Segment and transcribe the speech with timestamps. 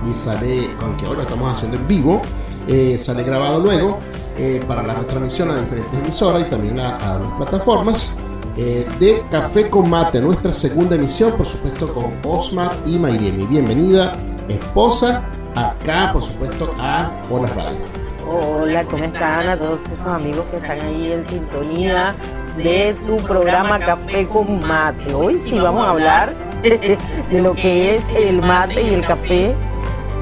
[0.07, 2.21] y sale, aunque ahora estamos haciendo en vivo,
[2.67, 3.99] eh, sale grabado luego
[4.37, 8.15] eh, para la retransmisión a diferentes emisoras y también a, las plataformas.
[8.57, 13.45] Eh, de Café con Mate, nuestra segunda emisión, por supuesto, con Osmar y Mayremi.
[13.45, 14.11] Bienvenida,
[14.49, 15.23] esposa,
[15.55, 17.79] acá, por supuesto, a Hola Radio.
[18.27, 22.15] Hola, ¿cómo están a todos esos amigos que están ahí en sintonía
[22.57, 25.13] de tu programa Café con Mate?
[25.13, 29.55] Hoy sí vamos a hablar de lo que es el mate y el café,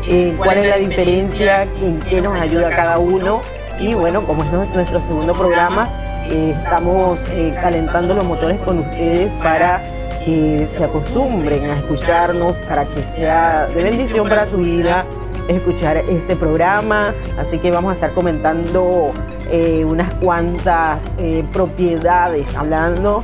[0.09, 3.41] eh, cuál es la diferencia, en qué nos ayuda cada uno.
[3.79, 5.89] Y bueno, como es nuestro segundo programa,
[6.29, 9.81] eh, estamos eh, calentando los motores con ustedes para
[10.25, 15.05] que se acostumbren a escucharnos, para que sea de bendición para su vida.
[15.47, 19.11] escuchar este programa, así que vamos a estar comentando
[19.51, 23.23] eh, unas cuantas eh, propiedades, hablando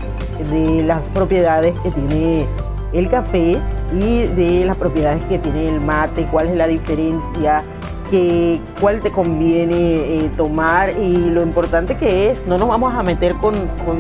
[0.50, 2.48] de las propiedades que tiene
[2.94, 7.64] el café y de las propiedades que tiene el mate, cuál es la diferencia,
[8.10, 13.04] que, cuál te conviene eh, tomar y lo importante que es, no nos vamos a
[13.04, 13.54] meter con,
[13.86, 14.00] con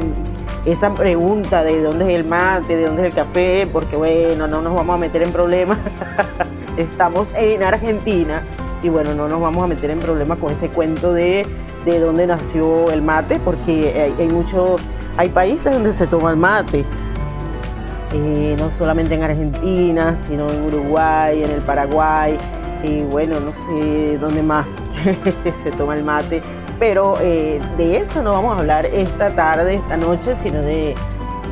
[0.65, 4.61] esa pregunta de dónde es el mate, de dónde es el café, porque bueno, no
[4.61, 5.77] nos vamos a meter en problemas.
[6.77, 8.43] estamos en Argentina
[8.81, 11.45] y bueno, no nos vamos a meter en problemas con ese cuento de,
[11.85, 14.81] de dónde nació el mate, porque hay, muchos,
[15.17, 16.85] hay países donde se toma el mate.
[18.13, 22.37] Eh, no solamente en Argentina, sino en Uruguay, en el Paraguay,
[22.83, 24.83] y bueno, no sé dónde más
[25.55, 26.41] se toma el mate,
[26.79, 30.95] pero eh, de eso no vamos a hablar esta tarde, esta noche, sino de,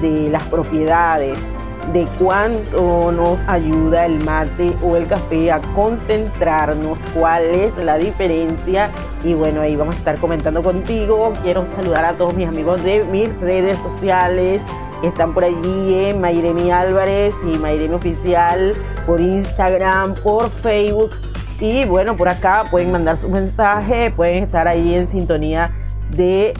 [0.02, 1.53] de las propiedades
[1.91, 8.91] de cuánto nos ayuda el mate o el café a concentrarnos, cuál es la diferencia.
[9.24, 11.34] Y bueno, ahí vamos a estar comentando contigo.
[11.44, 14.64] Quiero saludar a todos mis amigos de mis redes sociales
[15.03, 18.74] están por allí en Mayremi Álvarez y Mayremi Oficial,
[19.06, 21.12] por Instagram, por Facebook.
[21.59, 25.72] Y bueno, por acá pueden mandar su mensaje, pueden estar ahí en sintonía
[26.12, 26.53] de,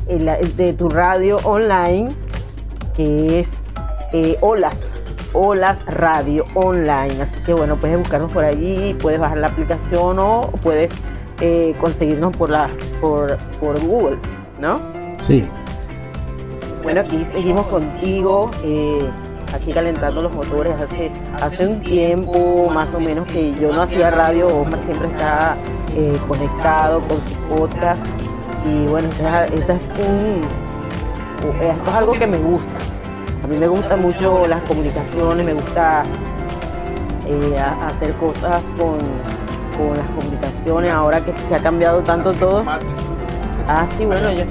[0.56, 2.10] de tu radio online,
[2.96, 3.66] que es
[4.14, 4.94] eh, Olas
[5.34, 7.22] Olas Radio Online.
[7.22, 10.94] Así que bueno, puedes buscarnos por allí, puedes bajar la aplicación o puedes
[11.42, 12.70] eh, conseguirnos por, la,
[13.02, 14.18] por, por Google,
[14.60, 14.80] ¿no?
[15.20, 15.44] Sí.
[16.84, 19.10] Bueno, aquí seguimos contigo, eh,
[19.54, 20.74] aquí calentando los motores.
[20.74, 21.12] Hace,
[21.42, 25.58] hace un tiempo más o menos que yo no hacía radio, Omar siempre está
[25.96, 28.06] eh, conectado con sus podcast.
[28.66, 30.42] Y bueno, esto es, un,
[31.62, 32.78] esto es algo que me gusta
[33.44, 36.04] a mí me gustan mucho las comunicaciones, me gusta
[37.28, 38.98] eh, hacer cosas con,
[39.96, 42.64] las comunicaciones, ahora que, ha cambiado tanto todo.
[43.68, 44.46] Ah, sí, bueno, yo,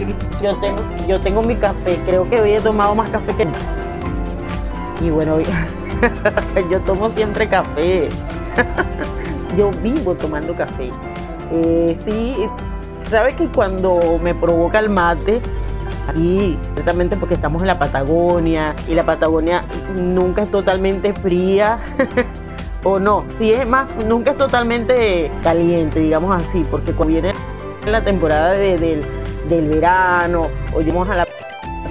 [0.57, 3.47] tengo, yo tengo mi café, creo que hoy he tomado más café que...
[5.03, 5.39] Y bueno,
[6.71, 8.09] yo tomo siempre café.
[9.57, 10.91] yo vivo tomando café.
[11.51, 12.37] Eh, sí,
[12.99, 15.43] sabes que cuando me provoca el mate,
[16.09, 21.79] aquí, ciertamente porque estamos en la Patagonia y la Patagonia nunca es totalmente fría.
[22.85, 27.33] o no, si es más, nunca es totalmente caliente, digamos así, porque cuando viene
[27.91, 29.05] la temporada del,
[29.49, 31.27] verano o llegamos a la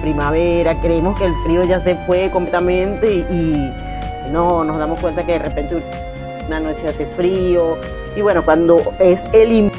[0.00, 3.72] primavera, creemos que el frío ya se fue completamente y,
[4.32, 5.82] no, nos damos cuenta que de repente
[6.46, 7.76] una noche hace frío
[8.16, 9.70] y bueno, cuando es el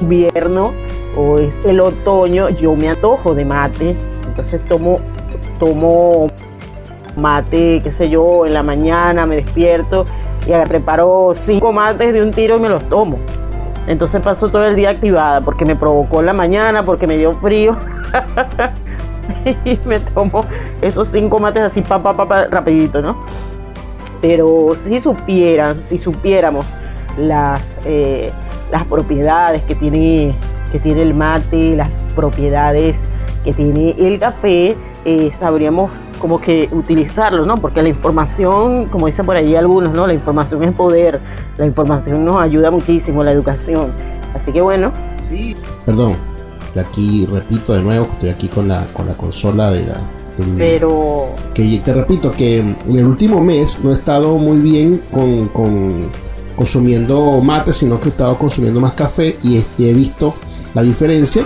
[0.00, 0.72] invierno,
[1.16, 5.00] o es el otoño, yo me antojo de mate, entonces tomo,
[5.58, 6.28] tomo
[7.16, 10.06] mate, qué sé yo, en la mañana me despierto
[10.46, 13.18] y preparo cinco mates de un tiro y me los tomo.
[13.88, 17.32] Entonces paso todo el día activada porque me provocó en la mañana, porque me dio
[17.34, 17.76] frío.
[19.64, 20.44] y me tomo
[20.82, 23.20] esos cinco mates así, pa, pa, pa, rapidito, ¿no?
[24.20, 26.76] Pero si supieran, si supiéramos
[27.16, 28.30] las, eh,
[28.70, 30.34] las propiedades que tiene
[30.70, 33.06] que tiene el mate, las propiedades
[33.44, 37.56] que tiene el café, eh, sabríamos como que utilizarlo, ¿no?
[37.56, 40.06] Porque la información, como dicen por ahí algunos, ¿no?
[40.06, 41.20] La información es poder,
[41.56, 43.92] la información nos ayuda muchísimo, la educación.
[44.34, 44.92] Así que bueno.
[45.18, 45.56] Sí.
[45.86, 46.14] Perdón,
[46.78, 50.00] aquí repito de nuevo, estoy aquí con la, con la consola de la...
[50.56, 51.30] Pero...
[51.52, 56.10] Que te repito que en el último mes no he estado muy bien con, con
[56.54, 60.34] consumiendo mate, sino que he estado consumiendo más café y he visto
[60.74, 61.44] la diferencia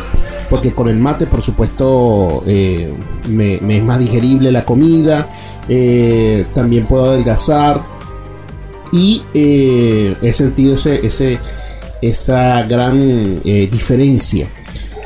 [0.52, 2.92] porque con el mate, por supuesto, eh,
[3.26, 5.30] me, es más digerible la comida,
[5.66, 7.80] eh, también puedo adelgazar
[8.92, 11.38] y eh, he sentido ese, ese,
[12.02, 14.46] esa gran diferencia.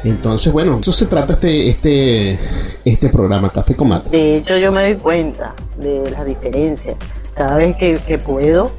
[0.02, 2.38] Entonces, bueno, eso se trata este, este,
[2.84, 4.10] este programa, Café con Mate.
[4.10, 6.96] De hecho, yo me doy cuenta de la diferencia.
[7.36, 8.72] Cada vez que puedo,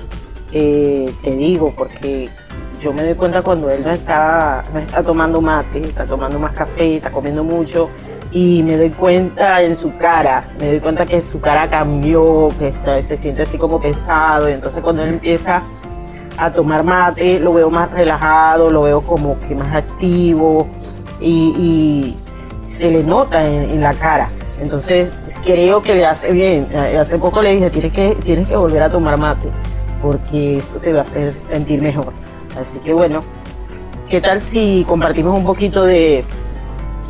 [0.51, 2.27] te digo, porque
[2.79, 6.51] yo me doy cuenta cuando él no está, no está tomando mate, está tomando más
[6.53, 7.89] café, está comiendo mucho
[8.31, 12.69] y me doy cuenta en su cara, me doy cuenta que su cara cambió, que
[12.69, 15.61] está, se siente así como pesado y entonces cuando él empieza
[16.37, 20.67] a tomar mate lo veo más relajado, lo veo como que más activo
[21.19, 22.15] y,
[22.67, 24.29] se le nota en, la cara.
[24.59, 26.67] Entonces creo que le hace bien.
[26.75, 29.49] Hace poco le dije, tienes que, tienes que volver a tomar mate
[30.01, 32.11] porque eso te va a hacer sentir mejor.
[32.57, 33.21] Así que bueno,
[34.09, 36.23] ¿qué tal si compartimos un poquito de,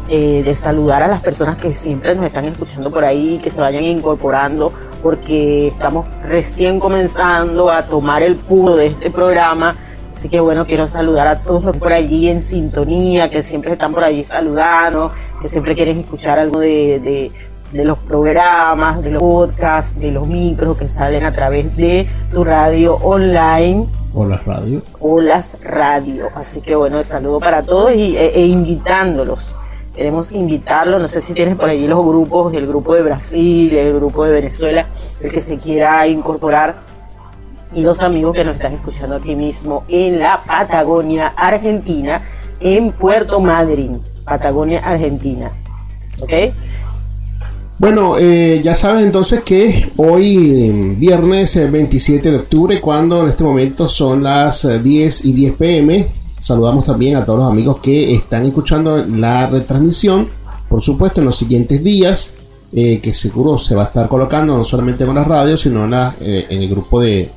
[0.10, 3.62] eh, de saludar a las personas que siempre nos están escuchando por ahí, que se
[3.62, 4.72] vayan incorporando,
[5.02, 9.76] porque estamos recién comenzando a tomar el puro de este programa.
[10.10, 13.94] Así que bueno, quiero saludar a todos los por allí en sintonía, que siempre están
[13.94, 15.12] por allí saludando,
[15.42, 17.32] que siempre quieren escuchar algo de, de
[17.74, 22.96] los programas, de los podcasts, de los micros que salen a través de tu radio
[22.96, 23.88] online
[24.18, 24.82] Olas Radio.
[25.00, 26.30] Olas Radio.
[26.34, 29.56] Así que bueno, el saludo para todos y, e, e, invitándolos.
[29.96, 33.94] Queremos invitarlos, no sé si tienes por allí los grupos, el grupo de Brasil, el
[33.94, 34.88] grupo de Venezuela,
[35.22, 36.76] el que se quiera incorporar
[37.74, 42.22] y los amigos que nos están escuchando aquí mismo en la Patagonia Argentina,
[42.60, 45.52] en Puerto Madryn, Patagonia Argentina.
[46.20, 46.32] ¿Ok?
[47.80, 53.88] Bueno, eh, ya sabes entonces que hoy, viernes 27 de octubre, cuando en este momento
[53.88, 56.08] son las 10 y 10 pm,
[56.40, 60.28] saludamos también a todos los amigos que están escuchando la retransmisión,
[60.68, 62.34] por supuesto en los siguientes días,
[62.74, 65.94] eh, que seguro se va a estar colocando no solamente en las radios, sino en,
[66.20, 67.32] eh, en el grupo de,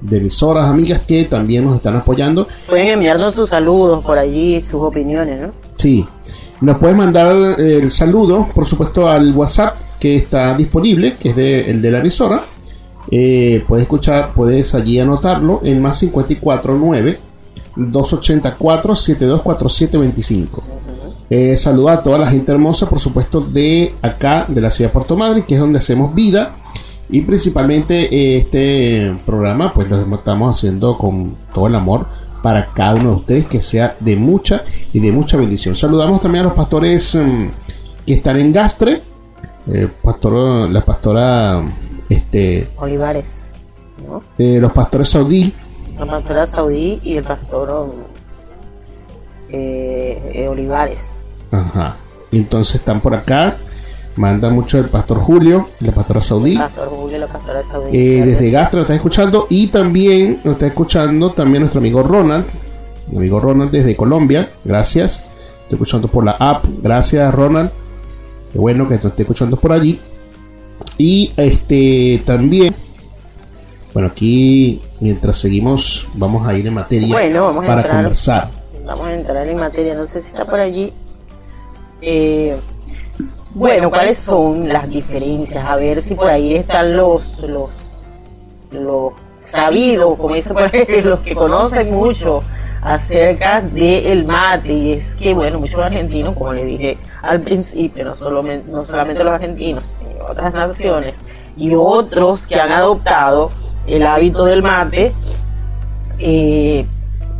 [0.00, 2.48] de emisoras, amigas que también nos están apoyando.
[2.66, 5.52] Pueden enviarnos sus saludos por allí, sus opiniones, ¿no?
[5.76, 6.06] Sí.
[6.62, 11.68] Nos puedes mandar el saludo, por supuesto, al WhatsApp que está disponible, que es de,
[11.68, 12.40] el de la emisora.
[13.10, 17.18] Eh, puedes escuchar, puedes allí anotarlo en más 549
[17.74, 20.62] 284 724725.
[21.30, 24.94] Eh, saluda a toda la gente hermosa, por supuesto, de acá, de la ciudad de
[24.94, 26.54] Puerto Madre, que es donde hacemos vida.
[27.10, 32.06] Y principalmente eh, este programa, pues lo estamos haciendo con todo el amor
[32.42, 34.62] para cada uno de ustedes, que sea de mucha
[34.92, 35.74] y de mucha bendición.
[35.74, 37.46] Saludamos también a los pastores mm,
[38.04, 39.02] que están en Gastre,
[39.68, 41.62] eh, pastor, la pastora
[42.08, 43.48] este Olivares,
[44.38, 45.52] eh, los pastores saudí.
[45.98, 47.94] La pastora saudí y el pastor
[49.48, 51.20] eh, Olivares.
[51.50, 51.96] Ajá.
[52.32, 53.56] Entonces están por acá.
[54.16, 56.56] Manda mucho el pastor Julio, la pastora saudí.
[56.56, 57.96] pastor Julio, la pastora saudí.
[58.20, 62.44] desde Gastre nos está escuchando y también nos está escuchando también nuestro amigo Ronald.
[63.10, 64.50] Mi amigo Ronald desde Colombia.
[64.64, 65.24] Gracias.
[65.62, 66.64] Estoy escuchando por la app.
[66.82, 67.70] Gracias, Ronald.
[68.52, 69.98] Qué bueno que te esté escuchando por allí.
[70.98, 72.74] Y este también,
[73.94, 77.16] bueno, aquí mientras seguimos, vamos a ir en materia
[77.66, 78.50] para conversar.
[78.84, 80.92] Vamos a entrar en materia, no sé si está por allí.
[82.02, 82.56] Eh,
[83.54, 85.64] bueno, ¿cuáles son las diferencias?
[85.64, 88.06] A ver si por ahí están los, los,
[88.70, 92.42] los sabidos, como dicen por ahí, los que conocen mucho
[92.80, 94.72] acerca del mate.
[94.72, 99.22] Y es que, bueno, muchos argentinos, como le dije al principio, no, solo, no solamente
[99.22, 101.24] los argentinos, sino otras naciones
[101.56, 103.50] y otros que han adoptado
[103.86, 105.12] el hábito del mate,
[106.18, 106.86] eh,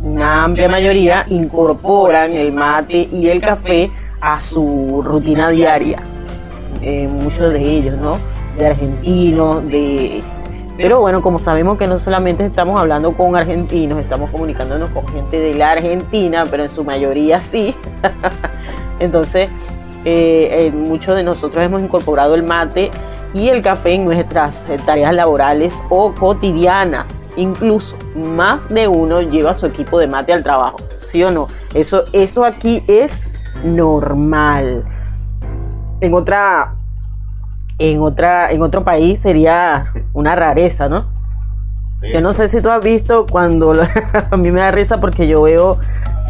[0.01, 3.89] una amplia mayoría incorporan el mate y el café
[4.23, 6.01] a su rutina diaria.
[6.81, 8.17] Eh, muchos de ellos, ¿no?
[8.57, 10.23] De argentinos, de
[10.75, 15.39] pero bueno, como sabemos que no solamente estamos hablando con argentinos, estamos comunicándonos con gente
[15.39, 17.75] de la Argentina, pero en su mayoría sí.
[18.99, 19.51] Entonces,
[20.03, 22.89] eh, eh, muchos de nosotros hemos incorporado el mate
[23.35, 27.27] y el café en nuestras tareas laborales o cotidianas.
[27.37, 31.47] Incluso más de uno lleva su equipo de mate al trabajo, ¿sí o no?
[31.75, 33.31] Eso, eso aquí es
[33.63, 34.83] normal.
[36.01, 36.75] En otra,
[37.79, 41.11] en otra, en otro país sería una rareza, ¿no?
[42.11, 43.73] Yo no sé si tú has visto cuando
[44.31, 45.79] a mí me da risa porque yo veo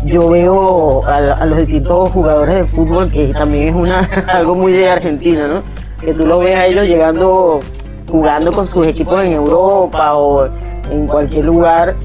[0.06, 4.90] yo veo a, los distintos jugadores de fútbol que también es una algo muy de
[4.90, 5.64] Argentina, ¿no?
[6.00, 7.60] Que tú lo ves a ellos llegando
[8.10, 10.48] jugando con sus equipos en Europa o
[10.92, 11.96] en cualquier lugar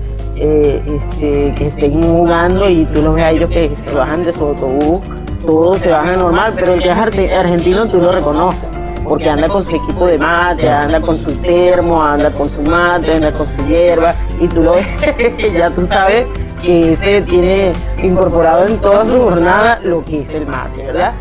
[0.40, 4.32] eh, este, que estén jugando y tú los ves a ellos que se bajan de
[4.32, 5.00] su autobús,
[5.44, 8.68] todos se bajan normal, pero el que es argentino tú lo reconoces,
[9.04, 13.14] porque anda con su equipo de mate, anda con su termo, anda con su mate,
[13.14, 14.86] anda con su hierba, y tú lo ves,
[15.54, 16.26] ya tú sabes
[16.62, 21.14] que ese tiene incorporado en toda su jornada lo que es el mate, ¿verdad?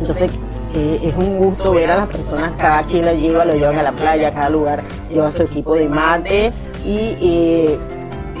[0.00, 0.30] Entonces,
[0.74, 3.82] eh, es un gusto ver a las personas, cada quien lo lleva, lo llevan a
[3.84, 6.52] la playa, a cada lugar lleva su equipo de mate
[6.84, 7.78] y eh,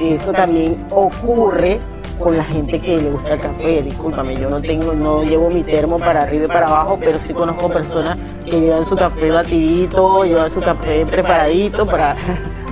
[0.00, 1.78] eso también ocurre
[2.18, 3.82] con la gente que le gusta el café.
[3.82, 7.32] Discúlpame, yo no tengo, no llevo mi termo para arriba y para abajo, pero sí
[7.32, 12.16] conozco personas que llevan su café batidito, llevan su café preparadito para,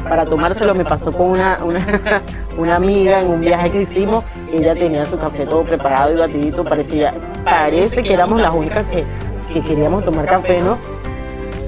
[0.09, 0.75] para tomárselo.
[0.75, 1.85] Me pasó con una, una,
[2.59, 6.65] una amiga en un viaje que hicimos, ella tenía su café todo preparado y batidito,
[6.65, 7.15] parecía,
[7.45, 9.05] parece que éramos las únicas que,
[9.53, 10.79] que queríamos tomar café, ¿no?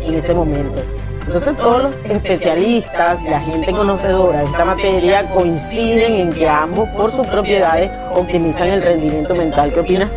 [0.03, 0.98] En ese momento.
[1.29, 7.11] Entonces todos los especialistas, la gente conocedora de esta materia coinciden en que ambos por
[7.11, 9.71] sus propiedades optimizan el rendimiento mental.
[9.75, 10.11] ¿Qué opinas?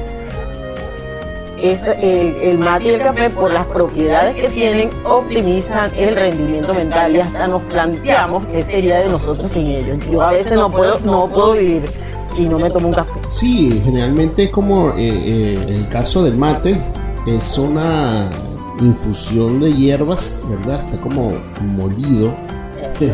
[1.61, 7.13] Es el, mate y el café por las propiedades que tienen optimizan el rendimiento mental
[7.13, 9.97] y hasta nos planteamos qué sería de nosotros sin ellos.
[10.09, 11.91] Yo a veces no puedo, no puedo vivir
[12.23, 13.19] si no me tomo un café.
[13.27, 16.81] Sí, generalmente es como eh, eh, el caso del mate,
[17.27, 18.29] es una
[18.81, 20.83] infusión de hierbas, ¿verdad?
[20.85, 22.33] Está como molido.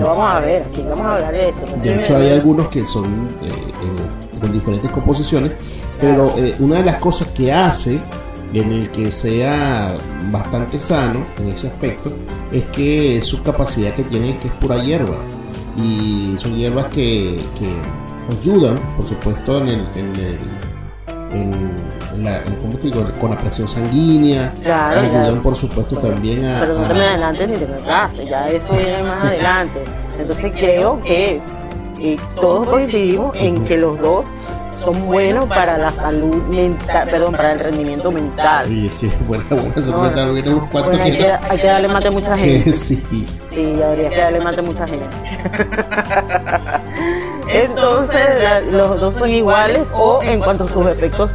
[0.01, 1.65] vamos a ver, aquí vamos a hablar de eso.
[1.83, 5.51] De hecho, hay algunos que son eh, eh, con diferentes composiciones,
[5.99, 7.99] pero eh, una de las cosas que hace
[8.53, 9.97] en el que sea
[10.31, 12.13] bastante sano en ese aspecto
[12.51, 15.17] es que su capacidad que tiene que es pura hierba
[15.75, 17.39] y son hierbas que,
[18.41, 20.15] ayudan por supuesto en el, en
[21.33, 21.67] el
[22.23, 22.43] la,
[23.19, 26.61] con la presión sanguínea, ayudan por supuesto también a...
[26.61, 29.83] Pero no te me adelantes ni te me ya eso viene más adelante.
[30.19, 31.41] Entonces creo que
[31.99, 34.33] eh, todos coincidimos en que los dos
[34.83, 38.67] son buenos para la salud mental, perdón, para el rendimiento mental.
[38.67, 42.11] Sí, sí, fuera buena salud mental, unos cuantos hay, que, hay que darle mate a
[42.11, 42.73] mucha gente.
[42.73, 43.27] sí.
[43.43, 45.07] Sí, habría que darle mate a mucha gente.
[47.49, 48.21] Entonces,
[48.71, 51.31] los dos son iguales o en cuanto a sus efectos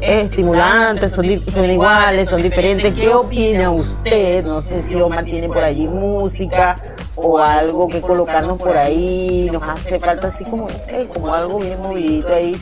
[0.00, 2.92] estimulantes, son, son iguales, son diferentes.
[2.94, 4.44] ¿Qué opina usted?
[4.44, 6.74] No sé si Omar tiene por allí música
[7.16, 9.48] o algo que colocarnos por ahí.
[9.52, 12.56] Nos hace falta así como, no sé, como algo bien movidito ahí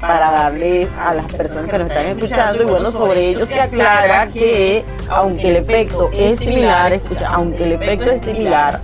[0.00, 4.28] para darles a las personas que nos están escuchando y bueno, sobre ello se aclara
[4.28, 8.80] que aunque el efecto es similar, escucha, aunque el efecto es similar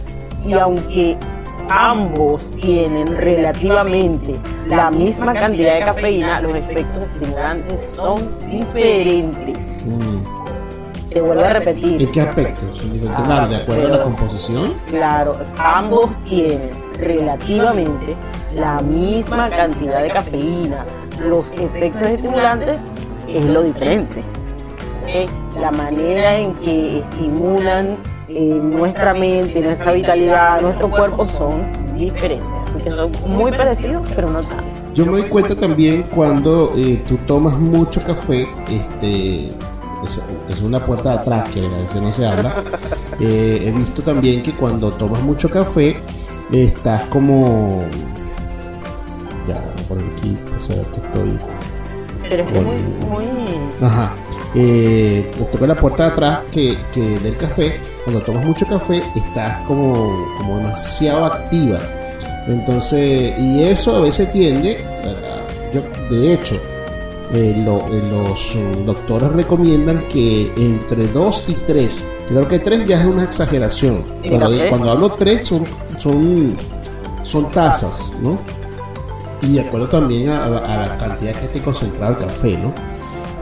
[0.46, 1.16] y aunque
[1.68, 9.86] ambos tienen relativamente la misma cantidad de cafeína, los efectos estimulantes son diferentes.
[9.86, 10.36] Mm.
[11.10, 12.02] Te vuelvo a repetir.
[12.02, 12.74] ¿En qué aspecto?
[12.76, 14.74] ¿Son ¿De acuerdo a la composición?
[14.88, 18.16] Claro, ambos tienen relativamente
[18.54, 20.84] la misma cantidad de cafeína.
[21.20, 22.78] Los efectos estimulantes
[23.28, 24.22] es lo diferente.
[25.58, 27.96] La manera en que estimulan
[28.38, 32.46] eh, nuestra mente, nuestra vitalidad, nuestro cuerpo son diferentes.
[32.68, 34.62] Así que son muy parecidos, pero no tanto.
[34.92, 39.52] Yo me doy cuenta también cuando eh, tú tomas mucho café, este,
[40.50, 42.62] es, una puerta de atrás que a veces no se habla.
[43.20, 45.96] Eh, he visto también que cuando tomas mucho café,
[46.52, 47.86] estás como.
[49.48, 51.38] Ya, por aquí, o sea, que estoy.
[52.28, 52.76] Pero es muy,
[53.08, 53.26] muy.
[53.80, 54.14] Ajá.
[54.54, 59.66] Eh, toca la puerta de atrás que, que del café cuando tomas mucho café estás
[59.66, 61.80] como, como demasiado activa.
[62.46, 64.78] Entonces, y eso a veces tiende,
[65.74, 66.54] yo, de hecho,
[67.34, 73.06] eh, eh, los doctores recomiendan que entre 2 y 3, creo que 3 ya es
[73.06, 74.04] una exageración.
[74.70, 75.64] Cuando, hablo 3 son,
[75.98, 76.56] son,
[77.24, 78.38] son tazas, ¿no?
[79.42, 82.72] Y de acuerdo también a, a la cantidad que esté concentrado el café, ¿no?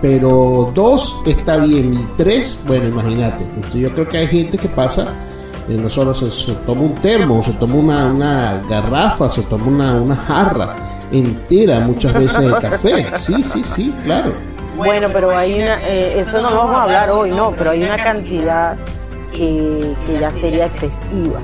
[0.05, 3.43] Pero dos está bien y tres, bueno, imagínate.
[3.73, 5.15] yo creo que hay gente que pasa,
[5.67, 10.15] eh, no solo se, toma un termo, se toma una, garrafa, se toma una, una
[10.15, 10.77] jarra
[11.11, 13.07] entera muchas veces de café.
[13.17, 14.35] Sí, sí, sí, claro.
[14.77, 17.97] Bueno, pero hay una, eh, eso no vamos a hablar hoy, no, pero hay una
[17.97, 18.77] cantidad
[19.33, 21.41] que, que ya sería excesiva.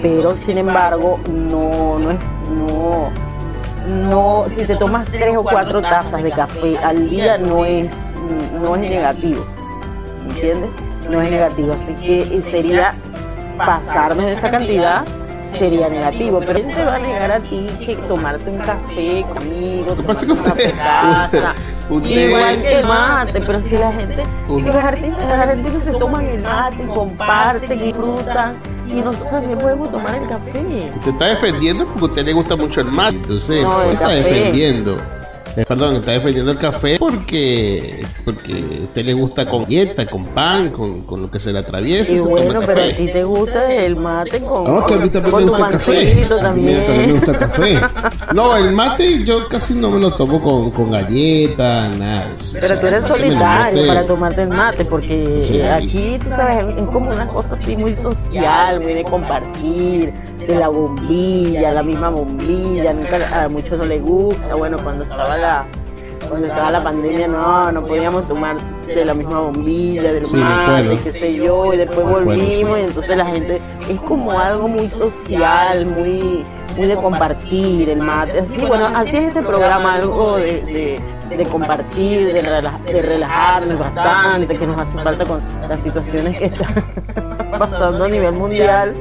[0.00, 3.10] Pero sin embargo, no, no es, no,
[3.86, 8.14] no, si te tomas tres o cuatro tazas de café al día no es,
[8.60, 9.44] no es negativo,
[10.28, 10.70] ¿entiendes?
[11.10, 12.94] No es negativo, así que sería
[13.58, 15.04] pasarme de esa cantidad
[15.44, 19.94] sería negativo, pero él te va a negar a ti que tomarte un café conmigo,
[19.94, 21.54] tomarte un café casa,
[21.90, 26.86] igual que el mate, pero si la gente, si los argentinos, se toman el mate,
[26.94, 28.56] comparten, disfrutan,
[28.88, 30.92] y nosotros también podemos tomar el café.
[30.96, 34.96] Usted está defendiendo porque a usted le gusta mucho el mate, entonces no, está defendiendo.
[35.54, 40.70] Perdón, está defendiendo el café porque porque a usted le gusta con dieta, con pan,
[40.70, 42.12] con, con lo que se le atraviesa.
[42.12, 45.36] Y bueno, pero a ti te gusta el mate con, no, que a mí también
[45.36, 46.26] me gusta el café.
[46.28, 46.86] También.
[46.86, 47.80] también me gusta el café.
[48.34, 52.34] No, el mate yo casi no me lo tomo con, con galletas, nada.
[52.60, 57.28] Pero tú eres solitario para tomarte el mate porque aquí, tú sabes, es como una
[57.28, 63.48] cosa así muy social, muy de compartir, de la bombilla, la misma bombilla, nunca, a
[63.48, 64.54] muchos no les gusta.
[64.54, 65.36] Bueno, cuando estaba
[66.28, 70.98] cuando estaba la pandemia no, no podíamos tomar de la misma bombilla, del sí, mate,
[71.02, 75.86] qué sé yo, y después volvimos y entonces la gente es como algo muy social,
[75.86, 76.44] muy,
[76.76, 78.40] muy de compartir el mate.
[78.40, 84.66] Así, bueno, así es este programa, algo de, de, compartir, de, de relajarnos bastante, que
[84.66, 86.84] nos hace falta con las situaciones que están
[87.58, 88.94] pasando a nivel mundial.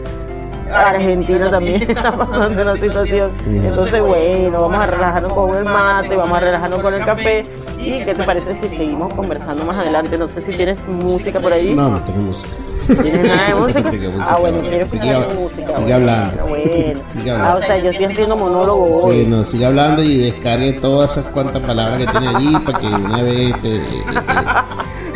[0.72, 3.32] Argentina también está pasando una situación.
[3.46, 7.46] Entonces, bueno, vamos a relajarnos con el mate, vamos a relajarnos con el café.
[7.80, 10.18] ¿Y qué te parece si seguimos conversando más adelante?
[10.18, 11.76] No sé si tienes música por ahí.
[11.76, 12.54] No, no tengo música.
[12.88, 13.56] ¿Tienes nada de
[13.90, 13.92] música?
[14.22, 15.66] ah, bueno, quiero escuchar música.
[15.66, 16.46] Sigue hablando.
[16.48, 17.02] Bueno.
[17.06, 17.58] Sigue hablando.
[17.58, 19.20] Ah, o sea, yo estoy haciendo monólogo hoy.
[19.20, 22.88] Sí, no, sigue hablando y descargue todas esas cuantas palabras que tiene allí para que
[22.88, 23.82] una vez te,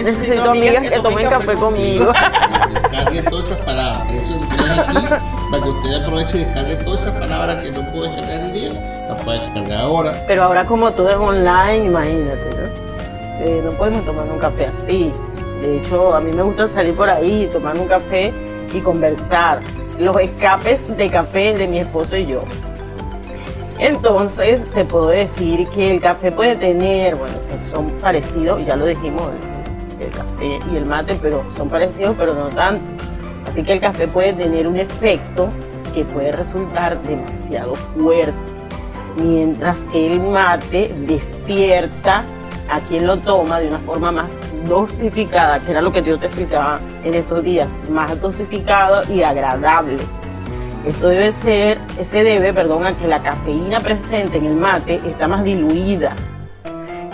[0.03, 2.11] Necesito amigas que tomen café conmigo.
[2.89, 4.07] Descargue todas esas palabras.
[4.13, 5.07] Eso es aquí
[5.51, 9.05] para que usted aproveche y descargue todas esas palabras que no puede descargar el día.
[9.09, 10.23] Las puede descargar ahora.
[10.27, 13.45] Pero ahora como todo es online, imagínate, ¿no?
[13.45, 15.11] Eh, no podemos tomar un café así.
[15.61, 18.33] De hecho, a mí me gusta salir por ahí, tomar un café
[18.73, 19.59] y conversar.
[19.99, 22.43] Los escapes de café de mi esposo y yo.
[23.79, 29.23] Entonces, te puedo decir que el café puede tener, bueno, son parecidos, ya lo dijimos,
[29.99, 32.81] el café y el mate, pero son parecidos, pero no tanto.
[33.45, 35.49] Así que el café puede tener un efecto
[35.93, 38.33] que puede resultar demasiado fuerte,
[39.21, 42.25] mientras que el mate despierta
[42.69, 46.25] a quien lo toma de una forma más dosificada, que era lo que yo te
[46.25, 49.97] explicaba en estos días, más dosificado y agradable.
[50.85, 55.27] Esto debe ser, se debe, perdón, a que la cafeína presente en el mate está
[55.27, 56.15] más diluida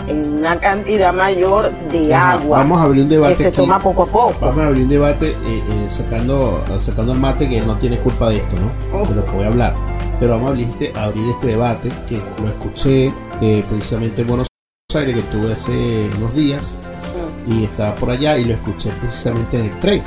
[0.06, 2.58] en una cantidad mayor de agua.
[2.58, 3.36] Vamos a abrir un debate.
[3.36, 4.34] Que se toma poco a poco.
[4.40, 8.28] Vamos a abrir un debate eh, eh, sacando, sacando el mate que no tiene culpa
[8.28, 9.04] de esto, ¿no?
[9.06, 9.74] De lo que voy a hablar.
[10.20, 14.46] Pero vamos a abrir este, abrir este debate que lo escuché eh, precisamente en Buenos
[14.94, 16.76] Aires, que tuve hace unos días.
[17.46, 20.02] Y estaba por allá y lo escuché precisamente en el tren.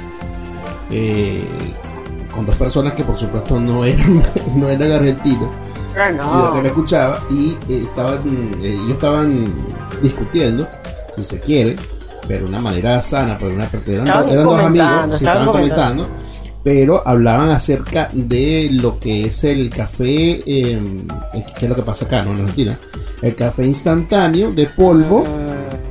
[2.33, 4.23] con dos personas que por supuesto no eran,
[4.55, 5.49] no eran argentinos
[6.15, 6.53] no.
[6.53, 8.21] que me escuchaba y eh, estaban,
[8.61, 9.45] eh, ellos estaban
[10.01, 10.67] discutiendo,
[11.15, 11.75] si se quiere,
[12.27, 16.07] pero de una manera sana, pero una, eran, eran dos amigos, se estaban, comentando.
[16.63, 20.79] pero hablaban acerca de lo que es el café, eh,
[21.57, 22.77] ¿qué es lo que pasa acá, no en Argentina?
[23.21, 25.23] El café instantáneo de polvo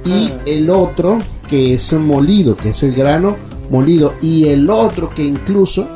[0.05, 0.33] y mm.
[0.47, 3.37] el otro que es molido, que es el grano
[3.71, 5.89] molido, y el otro que incluso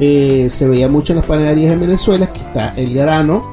[0.00, 3.50] eh, se veía mucho en las panaderías en Venezuela que está el grano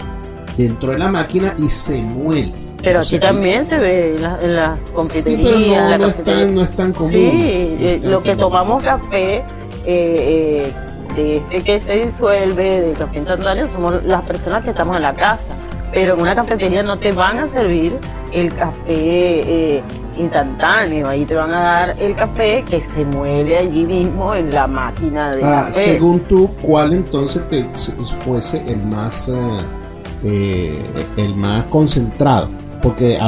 [0.58, 2.69] dentro de la máquina y se muele.
[2.84, 6.00] Pero aquí también se ve en las la confiterías.
[6.00, 7.12] no, es tan, común.
[7.12, 9.44] Sí, eh, lo que tomamos café
[9.86, 10.72] eh,
[11.16, 15.16] de este que se disuelve, de café instantáneo, somos las personas que estamos en la
[15.16, 15.54] casa.
[15.92, 17.98] Pero en una cafetería no te van a servir
[18.32, 19.84] el café
[20.20, 21.10] instantáneo.
[21.10, 25.32] Ahí te van a dar el café que se muele allí mismo en la máquina
[25.32, 25.94] de ah, café.
[25.94, 27.66] Según tú, ¿cuál entonces te
[28.24, 29.60] fuese el más, eh,
[30.24, 32.50] eh, el más concentrado?
[32.82, 33.20] Porque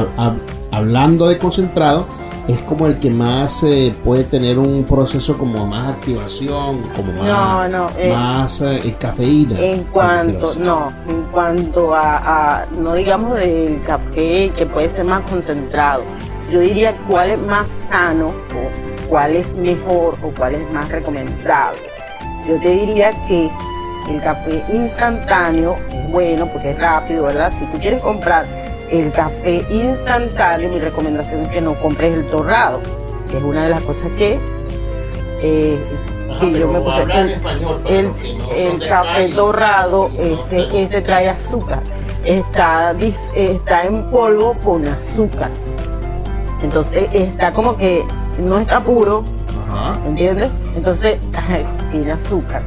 [0.72, 2.08] hablando de concentrado,
[2.48, 7.70] es como el que más eh, puede tener un proceso como más activación, como más,
[7.70, 8.64] no, más
[9.00, 9.60] cafeína.
[9.60, 16.04] En cuanto, no, en cuanto a, no digamos del café que puede ser más concentrado,
[16.52, 21.80] yo diría cuál es más sano o cuál es mejor o cuál es más recomendable.
[22.48, 23.50] Yo te diría que
[24.10, 27.52] el café instantáneo es bueno porque es rápido, ¿verdad?
[27.52, 28.46] Si tú quieres comprar
[28.92, 32.82] el café instantáneo, mi recomendación es que no compres el torrado,
[33.30, 34.40] que es una de las cosas que,
[35.42, 35.82] eh,
[36.40, 37.02] que yo me puse.
[37.88, 38.12] El,
[38.56, 41.80] el, café torrado, ese, ese trae azúcar
[42.26, 42.96] está,
[43.36, 45.50] está en polvo con azúcar.
[46.62, 48.06] Entonces está como que
[48.40, 49.24] no está puro,
[50.06, 50.52] ¿entiendes?
[50.76, 51.18] Entonces
[51.92, 52.62] tiene azúcar.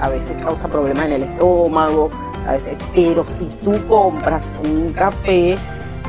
[0.00, 2.10] A veces causa problemas en el estómago,
[2.46, 5.56] a veces, pero si tú compras un café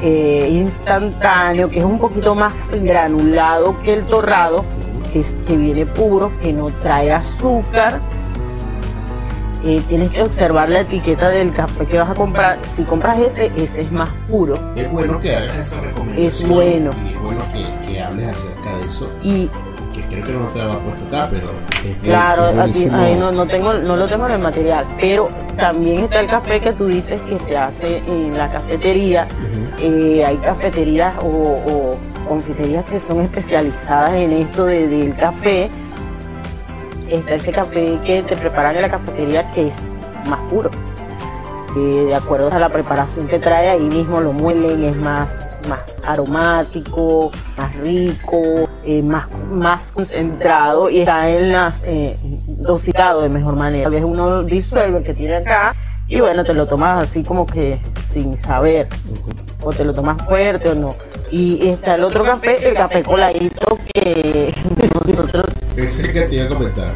[0.02, 4.63] eh, instantáneo, que es un poquito más granulado que el torrado,
[5.12, 8.00] que, es, que viene puro, que no trae azúcar,
[9.63, 12.60] eh, tienes que observar la etiqueta del café que vas a comprar.
[12.63, 14.73] Si compras ese, ese es más puro.
[14.76, 16.28] Es bueno que hagas esa recomendación.
[16.28, 16.91] Es bueno.
[17.04, 19.12] Y es bueno que, que hables acerca de eso.
[19.23, 19.50] Y
[20.10, 21.52] creo que no te lo va a puesto acá, pero
[21.89, 24.86] es Claro, aquí, ahí no, no, tengo, no lo tengo en el material.
[25.00, 29.28] Pero también está el café que tú dices que se hace en la cafetería.
[29.80, 35.70] Eh, hay cafeterías o, o, confiterías que son especializadas en esto de, del café
[37.10, 39.93] está ese café que te preparan en la cafetería que es
[40.28, 40.70] más puro.
[41.76, 45.39] Eh, de acuerdo a la preparación que trae, ahí mismo lo muelen, es más,
[45.70, 53.28] más aromático, más rico, eh, más, más concentrado y está en las eh, dositado de
[53.28, 53.84] mejor manera.
[53.84, 55.76] Tal vez uno disuelve el que tiene acá
[56.08, 58.88] y bueno, te lo tomas así como que sin saber,
[59.62, 60.95] o te lo tomas fuerte o no.
[61.30, 64.56] Y está el otro café, el café coladito que
[65.06, 65.47] nosotros...
[65.76, 66.93] Ese es el que te iba a comentar.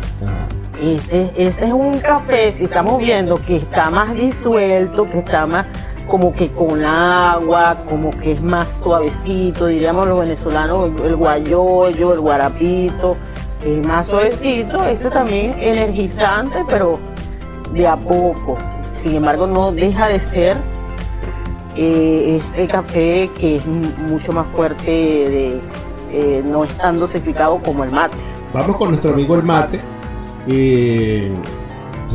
[0.82, 5.66] Ese, ese es un café, si estamos viendo que está más disuelto, que está más
[6.08, 12.20] como que con agua, como que es más suavecito, diríamos los venezolanos, el guayoyo, el
[12.20, 13.16] guarapito,
[13.66, 17.00] es más suavecito, ese también energizante, pero
[17.74, 18.58] de a poco.
[18.92, 20.58] Sin embargo, no deja de ser
[21.76, 25.62] eh, ese café que es mucho más fuerte, de,
[26.12, 28.18] eh, no es tan dosificado como el mate.
[28.54, 29.80] Vamos con nuestro amigo el mate.
[30.48, 31.32] Eh,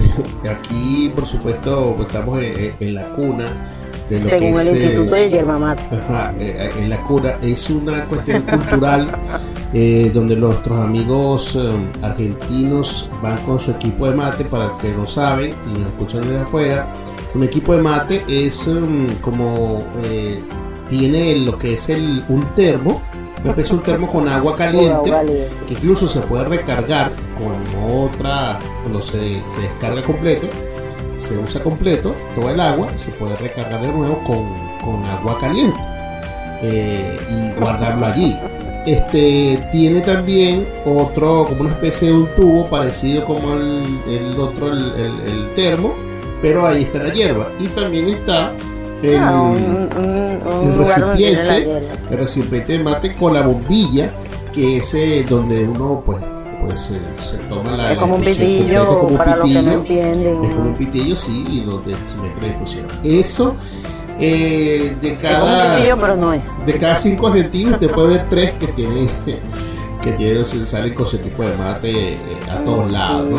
[0.51, 3.47] aquí, por supuesto, estamos en, la cuna.
[4.09, 5.83] De lo Según el Instituto de Yerba Mate.
[6.79, 7.35] en la cuna.
[7.43, 9.09] Es una cuestión cultural
[10.13, 11.59] donde nuestros amigos
[12.03, 16.23] argentinos van con su equipo de mate, para los que no saben y nos escuchan
[16.23, 16.89] desde afuera
[17.37, 20.43] un equipo de mate es um, como eh,
[20.89, 23.03] tiene lo que es el, un termo,
[23.57, 25.13] es un termo con agua caliente
[25.67, 30.49] que incluso se puede recargar con otra, cuando se, se descarga completo,
[31.17, 35.79] se usa completo todo el agua, se puede recargar de nuevo con, con agua caliente
[36.63, 38.37] eh, y guardarlo allí.
[38.87, 44.73] Este tiene también otro, como una especie de un tubo parecido como el, el otro,
[44.73, 45.95] el, el termo,
[46.41, 47.49] pero ahí está la hierba.
[47.59, 48.53] Y también está
[49.03, 49.53] el, ah,
[50.79, 51.69] recipiente,
[52.11, 54.11] el recipiente de mate con la bombilla,
[54.53, 56.23] que es eh, donde uno pues
[56.67, 60.45] pues eh, se toma la es como un pitillo para los que no entienden.
[60.45, 62.87] es como un pitillo sí y donde se mete la infusión.
[63.05, 63.55] Eso
[64.19, 66.45] eh, de cada un pitillo, pero no es.
[66.67, 69.09] de cada cinco argentinos usted puede ver tres que tienen
[70.07, 73.39] que tienen, salen con ese tipo de mate eh, a todos lados, ¿no?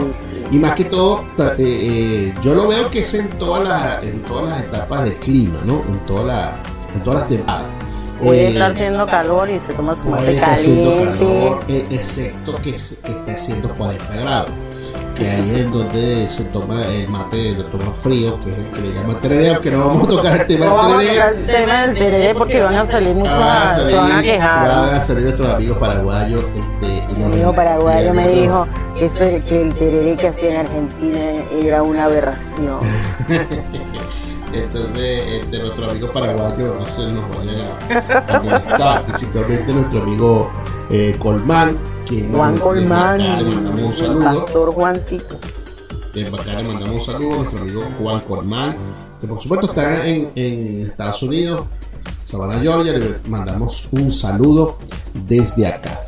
[0.52, 4.22] Y más que todo, eh, eh, yo lo veo que es en todas las, en
[4.24, 5.82] todas las etapas del clima, ¿no?
[5.88, 6.62] En, toda la,
[6.94, 7.66] en todas las temporadas.
[8.22, 11.18] Puede estar haciendo calor y se toma su mate caliente.
[11.18, 14.52] Calor, excepto que, que esté haciendo 40 grados
[15.18, 18.82] que ahí es donde se toma el mate, lo toma frío, que es el que
[18.82, 20.70] le llama tereré, aunque no vamos a tocar el tema del tereré.
[20.70, 23.96] No vamos a tocar el tema del tereré porque van a salir muchos, a, se
[23.96, 24.68] van a quejar.
[24.68, 26.42] Van a salir nuestros amigos paraguayos.
[26.56, 31.20] Este, Mi amigo paraguayo me dijo que, eso, que el tereré que hacía en Argentina
[31.52, 32.80] era una aberración.
[34.64, 37.78] Entonces, este, nuestro amigo paraguayo no se nos vaya
[38.28, 40.52] a, molestar, principalmente nuestro amigo
[40.90, 41.78] eh, Colmán,
[42.32, 45.38] Juan Colmán, el pastor Juancito.
[46.14, 48.76] De acá le mandamos un saludo a nuestro amigo Juan Colmán,
[49.22, 51.66] que por supuesto está en, en Estados Unidos,
[52.24, 54.78] Savannah, Georgia, le mandamos un saludo
[55.28, 56.02] desde acá.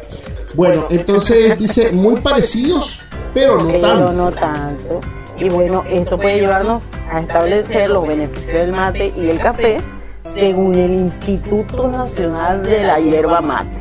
[0.56, 4.14] Bueno, entonces dice muy parecidos, pero no tanto.
[4.14, 5.00] no tanto.
[5.38, 9.78] Y bueno, esto puede llevarnos a establecer los beneficios del mate y el café
[10.24, 13.78] según el Instituto Nacional de la Hierba Mate.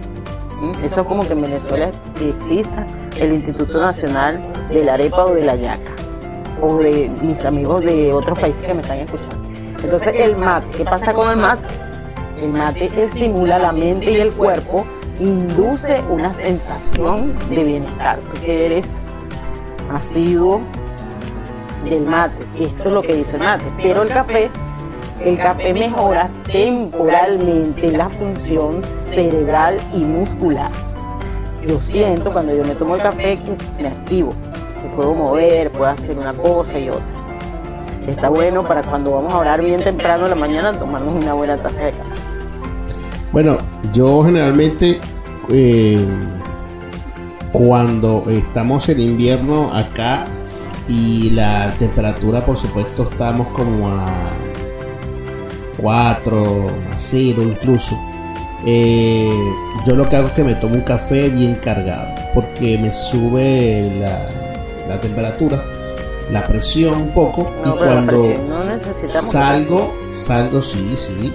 [0.82, 2.86] Eso es como que en Venezuela exista
[3.16, 4.40] el Instituto Nacional
[4.72, 5.92] de la Arepa o de la Yaca,
[6.60, 9.36] o de mis amigos de otros países que me están escuchando.
[9.82, 11.62] Entonces, el mate, ¿qué pasa con el mate?
[12.40, 14.84] El mate estimula la mente y el cuerpo,
[15.20, 19.16] induce una sensación de bienestar, porque eres
[19.92, 20.60] asiduo
[21.84, 22.46] del mate.
[22.58, 23.64] Esto es lo que dice el mate.
[23.82, 24.50] Pero el café,
[25.20, 30.70] el café mejora temporalmente la función cerebral y muscular.
[31.66, 34.30] Yo siento cuando yo me tomo el café que me activo,
[34.80, 37.04] que puedo mover, puedo hacer una cosa y otra.
[38.06, 41.56] está bueno para cuando vamos a orar bien temprano en la mañana tomarnos una buena
[41.56, 42.10] taza de café.
[43.32, 43.58] Bueno,
[43.92, 44.98] yo generalmente
[45.50, 46.06] eh,
[47.52, 50.24] cuando estamos en invierno acá
[50.88, 54.30] y la temperatura por supuesto estamos como a
[55.76, 57.98] 4, a 0 incluso.
[58.66, 59.30] Eh,
[59.86, 63.90] yo lo que hago es que me tomo un café bien cargado porque me sube
[64.88, 65.62] la, temperatura,
[66.32, 68.18] la presión un poco y cuando
[69.08, 71.32] salgo, salgo, sí, sí,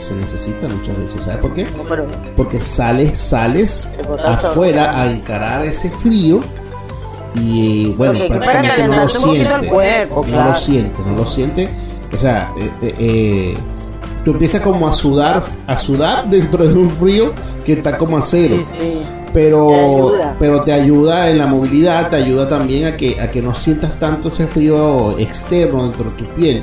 [0.00, 1.22] se, necesita muchas veces.
[1.22, 1.66] ¿Sabes por qué?
[2.36, 6.40] Porque sales, sales afuera a encarar ese frío
[7.34, 9.70] y bueno, prácticamente no lo siente.
[10.30, 11.68] No lo siente, no lo siente.
[12.12, 13.54] O sea, eh, eh, eh,
[14.24, 17.32] tú empiezas como a sudar, a sudar dentro de un frío
[17.64, 18.56] que está como a cero.
[19.32, 23.52] Pero, pero te ayuda en la movilidad, te ayuda también a que, a que no
[23.52, 26.62] sientas tanto ese frío externo dentro de tu piel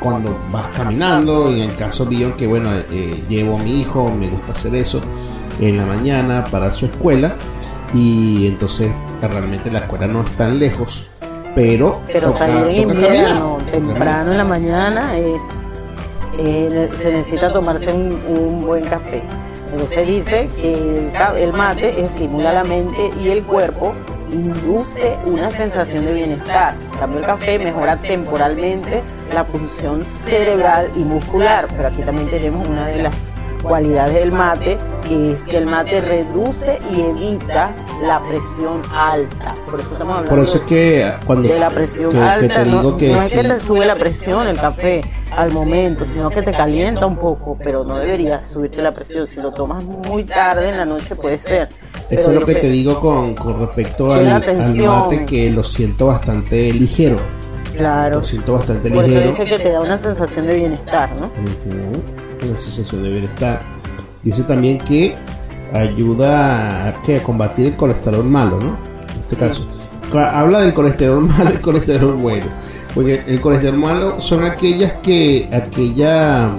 [0.00, 4.28] cuando vas caminando, en el caso mío que bueno, eh, llevo a mi hijo, me
[4.28, 5.00] gusta hacer eso
[5.60, 7.34] en la mañana para su escuela
[7.94, 8.90] y entonces
[9.28, 11.10] realmente la escuela no es tan lejos,
[11.54, 12.00] pero...
[12.06, 15.82] Pero salir en invierno, temprano en la mañana es...
[16.38, 19.22] Eh, se necesita tomarse un, buen café.
[19.72, 23.94] Entonces dice que el mate estimula la mente y el cuerpo
[24.30, 26.74] induce una sensación de bienestar.
[26.92, 32.66] En cambio, el café mejora temporalmente la función cerebral y muscular, pero aquí también tenemos
[32.66, 38.22] una de las cualidades del mate, que es que el mate reduce y evita la
[38.26, 39.54] presión alta.
[39.64, 42.54] Por eso estamos hablando Por eso es que cuando de la presión alta.
[42.54, 45.02] te digo no, que no es que te sube la presión el café
[45.36, 49.26] al momento, sino que te calienta un poco, pero no debería subirte la presión.
[49.26, 51.68] Si lo tomas muy tarde en la noche puede ser.
[52.10, 56.72] Eso es lo que te digo con, con respecto al, mate, que lo siento bastante
[56.72, 57.16] ligero.
[57.76, 58.20] Claro.
[58.20, 59.28] Lo siento bastante Por ligero.
[59.28, 61.30] Eso dice que te da una sensación de bienestar, ¿no?
[62.52, 63.60] De bienestar.
[64.22, 65.16] Dice también que
[65.72, 68.76] ayuda a, a combatir el colesterol malo, ¿no?
[69.14, 69.66] En este caso.
[70.12, 72.46] Habla del colesterol malo y el colesterol bueno.
[72.94, 76.50] Porque el colesterol malo son aquellas que, aquella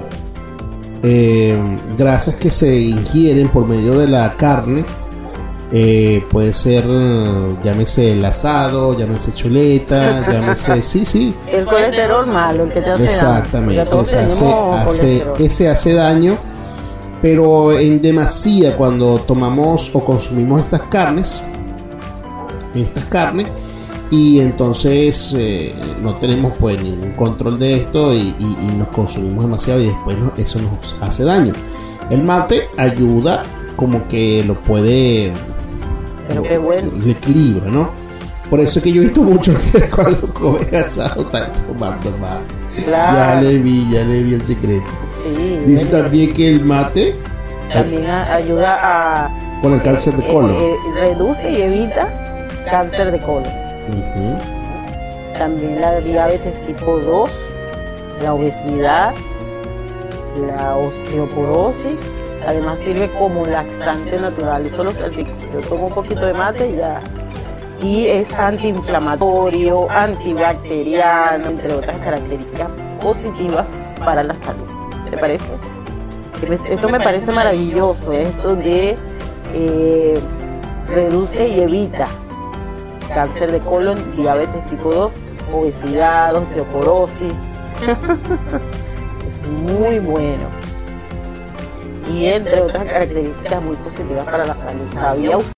[1.04, 1.58] eh,
[1.98, 4.84] grasas que se ingieren por medio de la carne
[5.72, 6.86] eh, puede ser,
[7.64, 11.34] llámese el asado, llámese chuleta, llámese, sí, sí.
[11.52, 16.38] El colesterol malo, el que te hace Exactamente, hace, ese hace daño,
[17.22, 21.44] pero en demasía cuando tomamos o consumimos estas carnes,
[22.74, 23.48] estas carnes,
[24.10, 28.34] y entonces eh, no tenemos pues ningún control de esto y,
[28.78, 31.54] nos consumimos demasiado y después eso nos hace daño.
[32.10, 33.44] El mate ayuda
[33.76, 35.34] como que lo puede
[36.28, 36.92] pero qué bueno.
[37.06, 37.92] equilibra, ¿no?
[38.50, 42.40] Por eso es que yo he visto mucho que cuando comen asado están tomando más.
[42.86, 44.86] Ya le vi, ya le vi el secreto.
[45.24, 47.16] Sí, Dice también que el mate
[47.74, 49.30] también ayuda a
[49.62, 50.52] con el cáncer de colon.
[50.52, 52.10] Eh, eh, reduce y evita
[52.70, 53.52] cáncer de colon.
[55.38, 57.32] También la diabetes tipo 2,
[58.22, 59.14] la obesidad,
[60.48, 65.36] la osteoporosis, Además sirve como laxante natural, eso lo certifico.
[65.54, 67.02] Yo tomo un poquito de mate y ya.
[67.82, 74.66] Y es antiinflamatorio, antibacteriano, entre otras características positivas para la salud.
[75.12, 75.52] ¿Te parece?
[76.70, 78.96] Esto me parece maravilloso, esto de
[79.54, 80.20] eh,
[80.88, 82.08] reduce y evita
[83.14, 85.12] cáncer de colon, diabetes tipo 2,
[85.54, 87.34] obesidad, osteoporosis.
[89.26, 90.57] es muy bueno
[92.10, 94.88] y entre otras características muy positivas para la salud.
[94.94, 95.54] ¿Sabía usted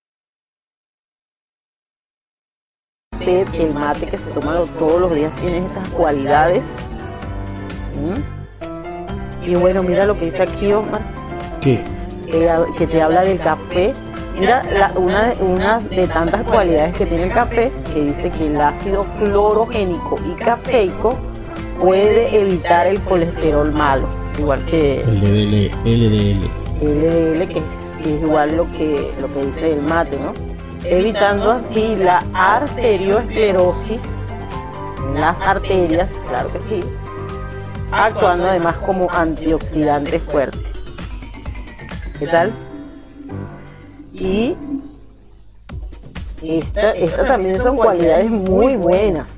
[3.50, 6.86] que el mate que se toma todos los días tiene estas cualidades?
[7.94, 8.40] ¿Mm?
[9.48, 11.00] Y bueno, mira lo que dice aquí Omar.
[11.60, 11.82] ¿Qué?
[12.76, 13.92] que te habla del café.
[14.38, 14.62] Mira,
[14.94, 20.16] una, una de tantas cualidades que tiene el café, que dice que el ácido clorogénico
[20.24, 21.18] y cafeico
[21.80, 24.08] puede evitar el colesterol malo
[24.40, 26.50] igual que LDL, LDL.
[26.82, 30.32] LDL, que es, igual lo que, lo que dice el mate, ¿no?
[30.84, 34.24] Evitando así la arterioesclerosis
[34.98, 36.80] en las arterias, claro que sí,
[37.92, 40.58] actuando además como antioxidante fuerte.
[42.18, 42.52] ¿Qué tal?
[44.12, 44.56] Y
[46.42, 49.36] esta, esta también son cualidades muy buenas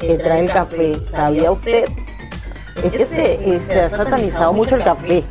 [0.00, 0.98] que trae el café.
[1.04, 1.84] ¿Sabía usted
[2.84, 5.24] es que se, eh, se ha satanizado mucho el café.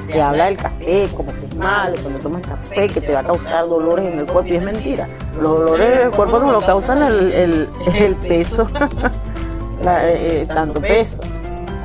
[0.00, 3.24] Se habla del café como que es malo, cuando tomas café que te va a
[3.24, 5.08] causar dolores en el cuerpo y es mentira.
[5.40, 8.66] Los dolores del cuerpo nos lo causan el, el, peso,
[9.84, 11.22] eh, tanto peso.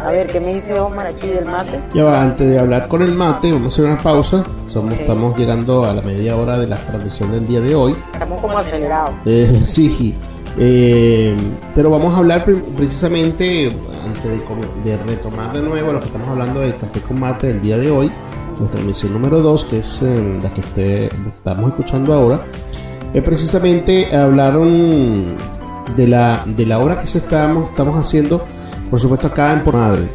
[0.03, 1.79] A ver, ¿qué me dice Omar aquí del mate?
[1.93, 4.43] Ya va, antes de hablar con el mate, vamos a hacer una pausa.
[4.67, 7.95] Somos, Estamos llegando a la media hora de la transmisión del día de hoy.
[8.13, 9.15] Estamos como acelerados.
[9.25, 10.15] Eh, sí,
[10.57, 11.35] eh,
[11.73, 14.23] pero vamos a hablar precisamente, antes
[14.83, 17.89] de, retomar de nuevo lo que estamos hablando del café con mate del día de
[17.91, 18.11] hoy,
[18.59, 22.45] nuestra emisión número 2, que es eh, la que estamos escuchando ahora,
[23.13, 25.35] es precisamente hablaron
[25.95, 28.45] de la, de la obra que se estamos, estamos haciendo
[28.89, 30.07] por supuesto acá en Por Madre.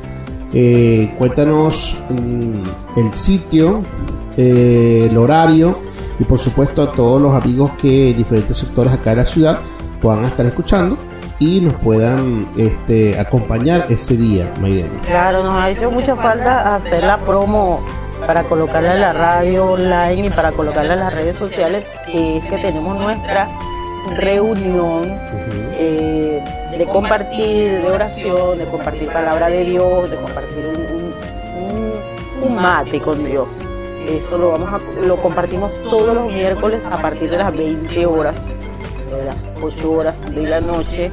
[0.52, 3.82] Eh, cuéntanos mm, el sitio,
[4.36, 5.78] eh, el horario
[6.18, 9.60] y por supuesto a todos los amigos que diferentes sectores acá de la ciudad
[10.00, 10.96] puedan estar escuchando
[11.38, 15.00] y nos puedan este, acompañar ese día, Mayrene.
[15.06, 17.84] Claro, nos ha hecho mucha falta hacer la promo
[18.26, 22.44] para colocarla en la radio online y para colocarla en las redes sociales, que es
[22.44, 23.48] que tenemos nuestra
[24.16, 25.04] reunión
[25.74, 26.44] eh,
[26.76, 30.64] de compartir, de oración, de compartir palabra de Dios, de compartir
[32.42, 33.48] un, mate con Dios.
[34.06, 38.46] Eso lo, vamos a, lo compartimos todos los miércoles a partir de las 20 horas,
[39.16, 41.10] de las 8 horas de la noche.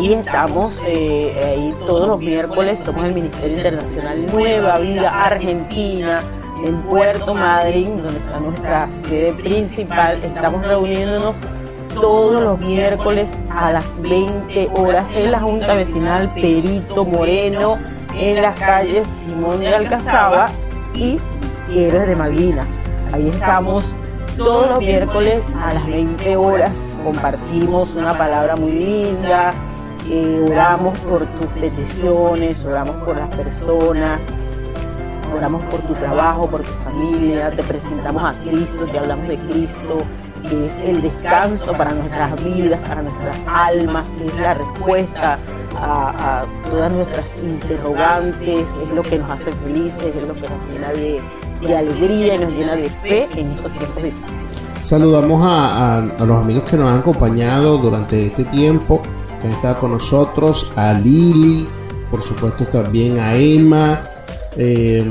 [0.00, 6.20] Y estamos eh, ahí todos los miércoles, somos el Ministerio Internacional Nueva Vida Argentina,
[6.64, 10.18] en Puerto Madryn, donde está nuestra sede principal.
[10.22, 11.34] Estamos reuniéndonos
[11.94, 17.78] todos los miércoles a las 20 horas en la Junta Vecinal Perito Moreno,
[18.14, 20.48] en las calles Simón de Alcazaba
[20.94, 21.18] y
[21.70, 22.82] Héroes de Malvinas.
[23.12, 23.94] Ahí estamos
[24.36, 29.52] todos los miércoles a las 20 horas, compartimos una palabra muy linda,
[30.10, 34.20] eh, oramos por tus peticiones, oramos por las personas,
[35.34, 39.98] oramos por tu trabajo, por tu familia, te presentamos a Cristo, te hablamos de Cristo,
[40.48, 45.38] que es el descanso para nuestras vidas, para nuestras almas, es la respuesta
[45.76, 50.90] a, todas nuestras interrogantes, es lo que nos hace felices, es lo que nos llena
[50.92, 51.20] de,
[51.76, 53.54] alegría y nos llena de fe en.
[54.82, 59.00] Saludamos a, los amigos que nos han acompañado durante este tiempo,
[59.40, 61.66] que han estado con nosotros, a Lili,
[62.10, 64.02] por supuesto también a Emma,
[64.56, 65.04] eh,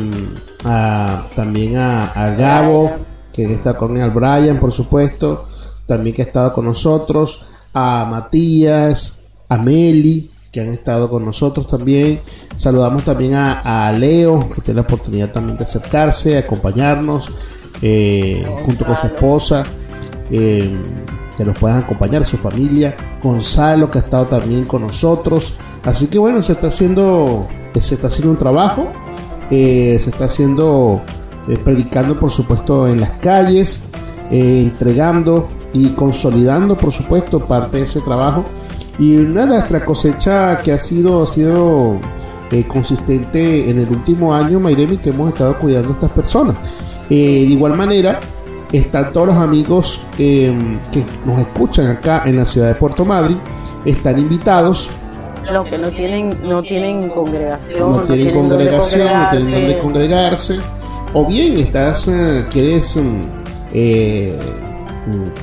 [1.35, 2.91] también a, a Gabo
[3.31, 5.47] que está con el Brian, por supuesto,
[5.85, 11.67] también que ha estado con nosotros, a Matías, a Meli, que han estado con nosotros
[11.67, 12.19] también.
[12.55, 17.31] Saludamos también a, Leo, que tiene la oportunidad también de acercarse, acompañarnos,
[17.81, 19.63] eh, junto con su esposa,
[20.29, 20.77] eh,
[21.37, 22.95] que nos puedan acompañar, su familia.
[23.23, 25.53] Gonzalo, que ha estado también con nosotros.
[25.83, 27.47] Así que bueno, se está haciendo,
[27.79, 28.87] se está haciendo un trabajo,
[29.49, 31.01] eh, se está haciendo
[31.47, 33.87] eh, predicando por supuesto en las calles,
[34.29, 38.43] eh, entregando y consolidando por supuesto parte de ese trabajo.
[38.99, 41.99] Y una de nuestra cosecha que ha sido, ha sido
[42.51, 46.55] eh, consistente en el último año, Mayremi, que hemos estado cuidando a estas personas.
[47.09, 48.19] de igual manera,
[48.71, 50.53] están todos los amigos que
[51.25, 53.39] nos escuchan acá en la ciudad de Puerto Madryn,
[53.85, 54.89] están invitados.
[55.51, 60.59] Los que no tienen no tienen congregación no, tienen, congregación no tienen donde congregarse.
[61.13, 62.95] o bien estás, eh, quieres
[63.73, 64.70] eh, mm,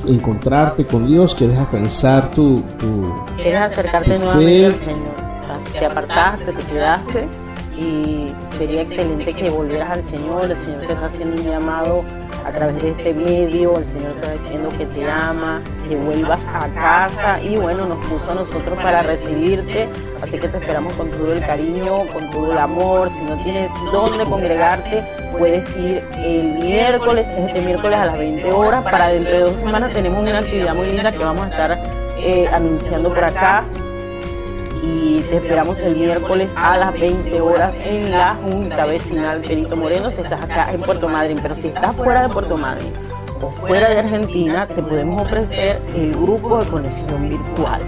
[0.07, 5.29] encontrarte con Dios, quieres afianzar tu, tu quieres acercarte nuevamente al Señor.
[5.73, 7.27] Te apartaste, te quedaste
[7.77, 8.27] y
[8.59, 10.51] sería excelente que volvieras al Señor.
[10.51, 12.03] El Señor te está haciendo un llamado
[12.45, 13.77] a través de este medio.
[13.77, 18.31] El Señor está diciendo que te ama, que vuelvas a casa y bueno, nos puso
[18.31, 19.87] a nosotros para recibirte.
[20.21, 23.07] Así que te esperamos con todo el cariño, con todo el amor.
[23.07, 28.83] Si no tienes dónde congregarte, puedes ir el miércoles, este miércoles a las 20 horas.
[28.83, 31.79] Para dentro de dos semanas tenemos una actividad muy linda que vamos a estar
[32.17, 33.63] eh, anunciando por acá
[34.81, 40.09] y te esperamos el miércoles a las 20 horas en la Junta Vecinal Perito Moreno
[40.09, 41.39] si estás acá en Puerto Madryn.
[41.41, 42.91] Pero si estás fuera de Puerto Madryn
[43.41, 47.81] o fuera de Argentina, te podemos ofrecer el grupo de conexión virtual.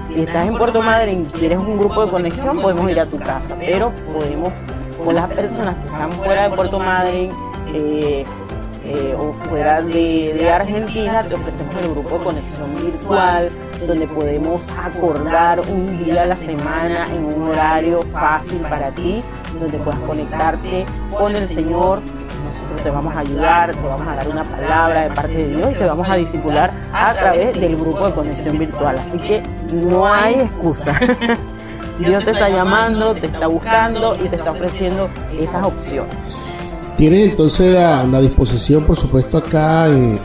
[0.00, 3.18] Si estás en Puerto Madryn y quieres un grupo de conexión, podemos ir a tu
[3.18, 4.52] casa, pero podemos,
[5.02, 7.30] con las personas que están fuera de Puerto Madryn,
[7.74, 8.24] eh,
[8.84, 13.48] eh, o fuera de, Argentina, te ofrecemos el grupo de conexión virtual,
[13.86, 19.22] donde podemos acordar un día a la semana en un horario fácil para ti,
[19.58, 22.00] donde puedas conectarte con el Señor.
[22.44, 25.72] Nosotros te vamos a ayudar, te vamos a dar una palabra de parte de Dios
[25.72, 28.96] y te vamos a discipular a través del grupo de conexión virtual.
[28.96, 30.94] Así que no hay excusa.
[31.98, 36.51] Dios te está llamando, te está buscando y te está ofreciendo esas opciones.
[37.02, 40.20] Tiene entonces la, disposición, por supuesto, acá en,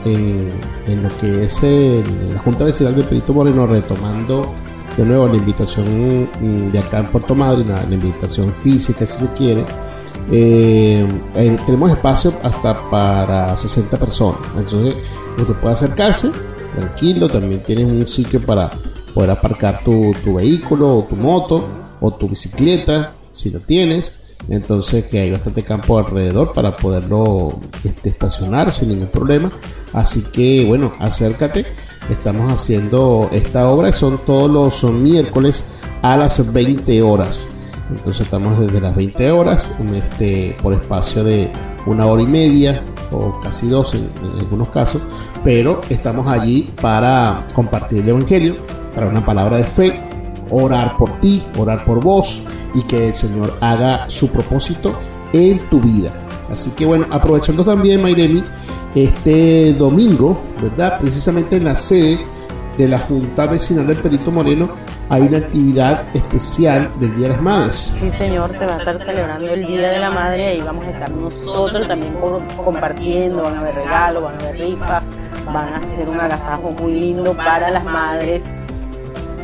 [0.86, 4.54] lo que es la Junta Vecinal de Perito Moreno, retomando
[4.96, 9.26] de nuevo la invitación mm, de acá en Puerto Madryn, la, la invitación física si
[9.26, 9.66] se quiere.
[10.32, 11.04] Eh,
[11.34, 14.42] eh, tenemos espacio hasta para 60 personas.
[14.56, 14.94] Entonces,
[15.36, 16.30] usted puede acercarse
[16.80, 17.28] tranquilo.
[17.28, 18.70] También tienes un sitio para
[19.16, 21.66] poder aparcar tu, tu vehículo o tu moto
[22.00, 24.27] o tu bicicleta, si lo tienes.
[24.50, 29.52] Entonces, que hay bastante campo alrededor para poderlo este, estacionar sin ningún problema.
[29.94, 31.66] Así que, bueno, acércate.
[32.10, 33.92] Estamos haciendo esta obra.
[33.92, 35.70] Son todos los miércoles
[36.02, 37.50] a las 20 horas.
[37.90, 41.50] Entonces estamos desde las 20 horas, este, por espacio de
[41.86, 42.82] una hora y media
[43.12, 45.02] o casi dos en, en algunos casos,
[45.44, 48.58] pero estamos allí para compartir el Evangelio,
[48.94, 50.07] para una palabra de fe,
[50.50, 54.98] orar por ti, orar por vos y que el Señor haga su propósito
[55.34, 56.12] en tu vida.
[56.52, 58.43] Así que bueno, aprovechando también, Mayremi,
[58.95, 61.00] este domingo, ¿verdad?
[61.00, 62.20] Precisamente en la sede
[62.78, 64.70] de la Junta Vecinal del Perito Moreno
[65.10, 67.78] hay una actividad especial del Día de las Madres.
[67.78, 70.91] Sí, señor, se va a estar celebrando el Día de la Madre y vamos a
[70.91, 72.14] estar nosotros también
[72.64, 75.04] compartiendo, van a haber regalos, van a haber rifas,
[75.45, 78.43] van a hacer un agasajo muy lindo para las madres.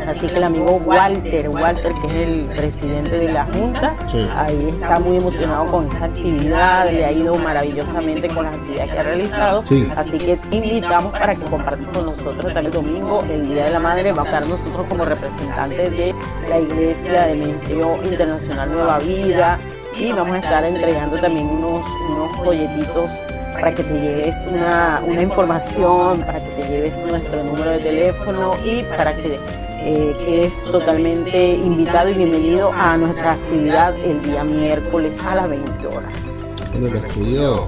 [0.08, 4.28] Así que el amigo Walter, Walter que es el presidente de la Junta, Sí.
[4.36, 9.00] ahí está muy emocionado con esa actividad, le ha ido maravillosamente con las actividades que
[9.00, 9.66] ha realizado.
[9.66, 9.88] Sí.
[9.96, 13.72] Así que te invitamos para que compartas con nosotros también el domingo, el Día de
[13.72, 16.16] la Madre, va a estar nosotros como representantes de
[16.50, 19.60] la Iglesia del Ministerio Internacional Nueva Vida
[19.98, 23.10] y vamos a estar entregando también unos, unos folletitos
[23.54, 28.52] para que te lleves una, una información, para que te lleves nuestro número de teléfono
[28.66, 29.40] y para que
[29.86, 35.88] eh, quedes totalmente invitado y bienvenido a nuestra actividad el día miércoles a las 20
[35.88, 36.34] horas.
[36.74, 37.68] En el estudio,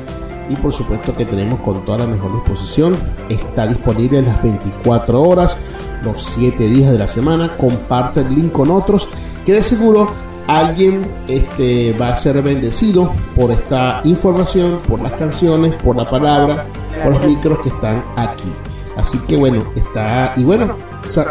[0.48, 2.96] Y por supuesto que tenemos con toda la mejor disposición.
[3.28, 5.56] Está disponible las 24 horas,
[6.02, 7.56] los 7 días de la semana.
[7.56, 9.08] Comparte el link con otros.
[9.44, 10.12] Que de seguro
[10.46, 16.66] alguien este, va a ser bendecido por esta información, por las canciones, por la palabra,
[17.02, 18.52] por los micros que están aquí.
[18.96, 20.32] Así que bueno, está.
[20.36, 20.76] Y bueno,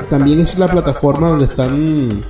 [0.09, 2.23] también es la plataforma donde están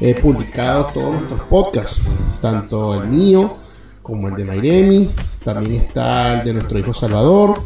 [0.00, 2.02] eh, publicados todos nuestros podcasts,
[2.40, 3.56] tanto el mío
[4.02, 5.10] como el de Mairemi,
[5.44, 7.60] también está el de nuestro hijo Salvador,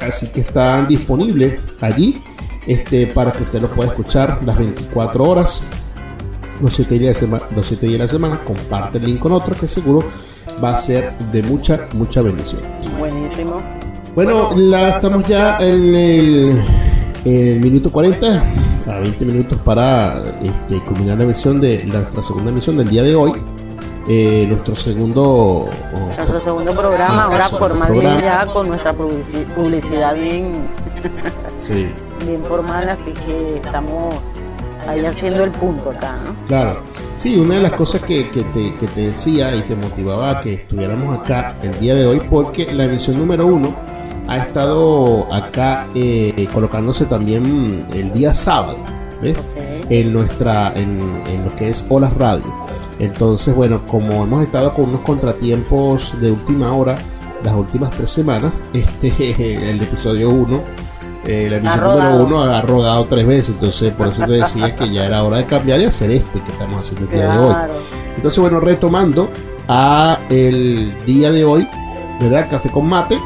[0.00, 2.22] así que están disponibles allí
[2.66, 5.68] este, para que usted lo pueda escuchar las 24 horas,
[6.60, 9.32] los 7 días de, sema- los siete días de la semana, comparte el link con
[9.32, 10.00] otro que seguro
[10.62, 12.60] va a ser de mucha, mucha bendición.
[12.98, 13.56] Buenísimo.
[14.14, 16.62] Bueno, la, estamos ya en el,
[17.24, 18.44] en el minuto 40,
[18.86, 23.14] a 20 minutos para este, culminar la emisión de nuestra segunda emisión del día de
[23.16, 23.32] hoy.
[24.08, 25.22] Eh, nuestro segundo.
[25.22, 25.68] oh,
[26.16, 30.66] Nuestro segundo programa, ahora Nuestro formal ya con nuestra publici- publicidad bien,
[31.56, 31.86] sí,
[32.24, 34.14] bien formal, así que estamos
[34.86, 36.34] ahí haciendo el punto acá, ¿no?
[36.46, 36.80] claro.
[37.14, 40.40] Sí, una de las cosas que, que te, que te decía y te motivaba a
[40.40, 43.74] que estuviéramos acá el día de hoy, porque la emisión número uno
[44.28, 48.78] ha estado acá eh, colocándose también el día sábado,
[49.20, 49.38] ¿ves?
[49.90, 52.62] En nuestra en, en lo que es Olas Radio.
[52.98, 56.94] Entonces, bueno, como hemos estado con unos contratiempos de última hora,
[57.42, 60.62] las últimas tres semanas, este el episodio 1,
[61.24, 62.18] la emisión rodado.
[62.18, 65.36] número 1 ha rodado tres veces, entonces por eso te decía que ya era hora
[65.38, 67.54] de cambiar y hacer este que estamos haciendo el día de hoy.
[68.16, 69.28] Entonces, bueno, retomando
[69.68, 71.66] a el día de hoy,
[72.20, 72.46] ¿verdad?
[72.50, 73.18] Café con mate.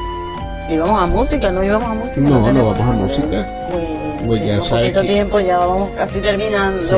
[0.71, 2.21] Íbamos a música, no íbamos a música.
[2.21, 3.47] No, no vamos a música.
[3.71, 3.89] Bueno,
[4.27, 6.83] Pues ya sabes que- tiempo, ya vamos casi terminando.
[6.83, 6.97] Sí.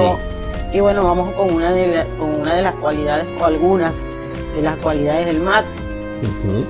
[0.73, 4.07] Y bueno, vamos con una de la- con una de las cualidades o algunas
[4.57, 5.69] de las cualidades del mate.
[6.23, 6.65] Ujú.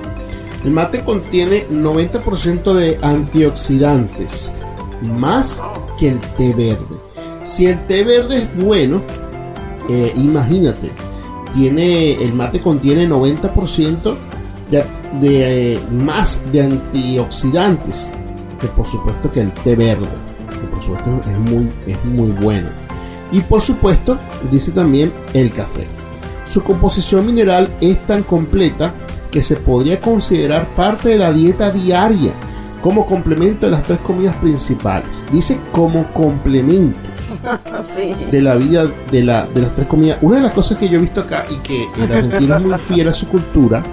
[0.63, 4.51] El mate contiene 90% de antioxidantes,
[5.17, 5.61] más
[5.97, 6.97] que el té verde.
[7.43, 9.01] Si el té verde es bueno,
[9.87, 10.91] eh, imagínate,
[11.53, 14.17] tiene el mate contiene 90%
[14.69, 14.83] de,
[15.23, 18.11] eh, más de antioxidantes
[18.59, 20.07] que por supuesto que el té verde.
[20.49, 22.69] Que por por supuesto es muy, es muy bueno.
[23.31, 24.17] Y por supuesto,
[24.51, 25.87] dice también el café.
[26.45, 28.93] Su composición mineral es tan completa
[29.31, 32.31] que se podría considerar parte de la dieta diaria
[32.81, 35.27] como complemento de las tres comidas principales.
[35.31, 36.97] Dice como complemento
[38.31, 40.17] de la vida de, la, de las tres comidas.
[40.21, 42.77] Una de las cosas que yo he visto acá y que el argentino es muy
[42.77, 43.83] fiel a su cultura.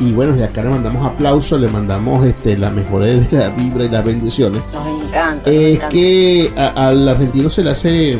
[0.00, 3.84] Y bueno, desde acá le mandamos aplausos, le mandamos este, las mejores de la vibra
[3.84, 4.60] y las bendiciones.
[4.72, 5.50] Nos encanta.
[5.50, 8.18] Es que a- al argentino se le hace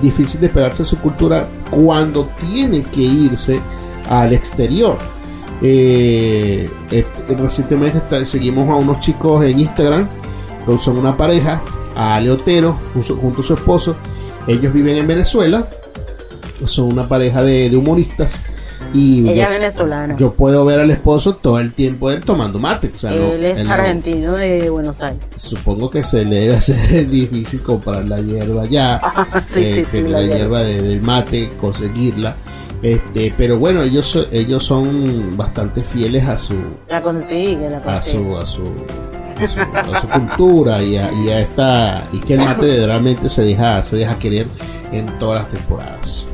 [0.00, 3.60] difícil despegarse de su cultura cuando tiene que irse
[4.08, 4.96] al exterior.
[5.62, 7.04] Eh, eh,
[7.38, 10.08] recientemente está- seguimos a unos chicos en Instagram,
[10.80, 11.62] son una pareja,
[11.96, 12.78] a Leotero,
[13.20, 13.96] junto a su esposo.
[14.46, 15.66] Ellos viven en Venezuela,
[16.64, 18.40] son una pareja de, de humoristas.
[18.94, 20.16] Y Ella yo, es venezolana.
[20.16, 22.90] yo puedo ver al esposo todo el tiempo él tomando mate.
[22.94, 25.18] O sea, no- Él es él no- argentino de Buenos Aires.
[25.36, 28.98] supongo que se le debe hacer difícil comprar la hierba ya,
[29.46, 30.36] sí, eh, sí, que sí, la, la hierba.
[30.36, 32.36] hierba de- del mate, conseguirla.
[32.82, 36.54] Este, pero bueno, ellos ellos son bastante fieles a su
[36.88, 38.62] La consigue, la a su a su
[39.40, 43.28] a su, a su cultura y a, y a esta y que el mate realmente
[43.28, 44.46] se deja se deja querer
[44.92, 46.26] en todas las temporadas.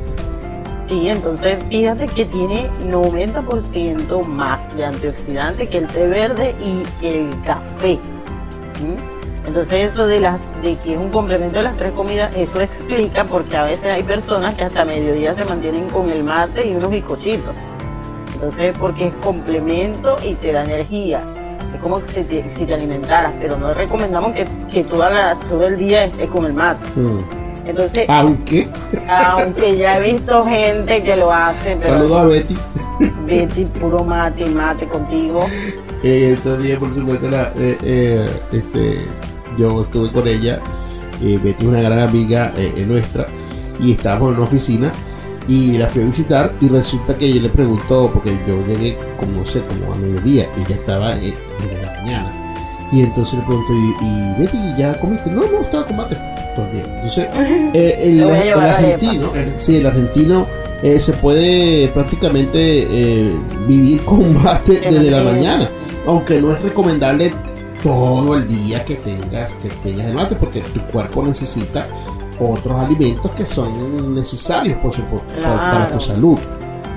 [0.87, 7.21] Sí, entonces fíjate que tiene 90% más de antioxidante que el té verde y que
[7.21, 7.97] el café.
[8.79, 9.14] ¿Mm?
[9.47, 13.25] Entonces eso de, las de que es un complemento de las tres comidas, eso explica
[13.25, 16.89] porque a veces hay personas que hasta mediodía se mantienen con el mate y unos
[16.89, 17.53] bizcochitos.
[18.33, 21.23] Entonces porque es complemento y te da energía.
[21.73, 25.67] Es como si te, si te alimentaras, pero no recomendamos que, que toda la- todo
[25.67, 26.87] el día estés con el mate.
[26.99, 27.19] Mm.
[27.67, 28.67] Entonces, Aunque
[29.09, 32.57] aunque ya he visto gente que lo hace, pero saludo a Betty.
[33.25, 35.45] Betty, puro mate y mate contigo.
[36.03, 39.07] Eh, estos días, por supuesto, la- eh, eh, este,
[39.57, 40.59] yo estuve con ella.
[41.21, 43.25] eh, Betty es una gran amiga eh, eh, nuestra.
[43.79, 44.91] Y estábamos en una oficina.
[45.47, 46.53] Y la fui a visitar.
[46.61, 50.47] Y resulta que ella le preguntó, porque yo llegué, como no sé, como a mediodía.
[50.57, 52.31] Y ella estaba eh, desde la mañana.
[52.91, 55.29] Y entonces le pregunto, ¿y, y Betty, ya comiste?
[55.29, 56.83] No, no, estaba el día.
[56.85, 57.27] Entonces,
[57.73, 58.23] eh, el,
[58.59, 60.47] argentino, sí, el argentino
[60.81, 63.35] eh, se puede prácticamente eh,
[63.67, 64.01] vivir
[64.65, 65.69] Se desde la mañana.
[66.07, 67.33] Aunque no es recomendable
[67.85, 71.85] todo el día que tengas, que tengas el mate, porque tu cuerpo necesita
[72.39, 76.39] otros alimentos que son necesarios por su- por- para- tu salud.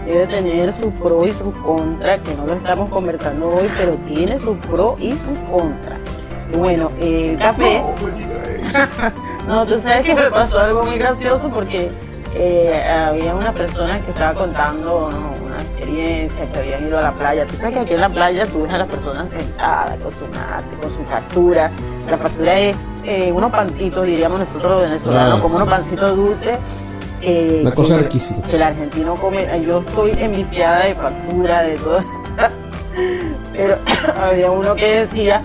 [0.07, 4.39] Debe tener sus pros y sus contras, que no lo estamos conversando hoy, pero tiene
[4.39, 5.99] sus pros y sus contras.
[6.55, 7.83] Y Bueno, el café.
[9.47, 11.91] No, tú sabes que me pasó algo muy gracioso porque
[12.35, 15.33] eh, había una persona que estaba contando ¿no?
[15.59, 17.47] Una experiencia que habían ido a la playa.
[17.47, 20.25] Tú sabes que aquí en la playa tú ves a las personas sentadas con su
[20.29, 21.71] mate, con su factura.
[22.09, 26.57] La factura es eh, unos pancitos, diríamos nosotros los venezolanos, Ah, como unos pancitos dulces.
[27.21, 28.43] que- Una cosa que- riquísima.
[28.43, 29.47] que el argentino come.
[29.65, 32.01] Yo estoy enviciada de factura, de todo.
[33.53, 33.77] Pero
[34.23, 35.43] había uno que decía,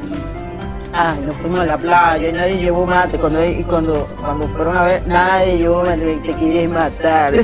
[0.93, 3.17] ay, nos fuimos a la playa y nadie llevó mate.
[3.17, 7.33] Cuando, y cuando, cuando fueron a ver, nadie llevó mate, te quieres matar.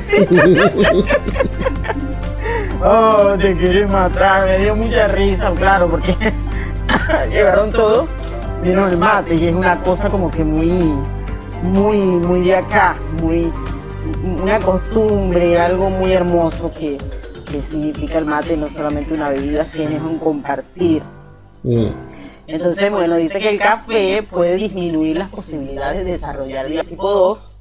[2.82, 4.46] oh, te quieres matar.
[4.46, 6.14] Me dio mucha risa, claro, porque
[7.30, 8.08] llevaron todo
[8.62, 10.70] menos el mate y es una cosa como que muy,
[11.62, 13.52] muy, muy de acá, muy
[14.42, 16.98] una costumbre, algo muy hermoso que,
[17.50, 21.02] que significa el mate, no solamente una bebida, sino es un compartir.
[21.62, 21.88] Mm.
[22.46, 27.56] Entonces, bueno, dice que el café puede disminuir las posibilidades de desarrollar diabetes tipo 2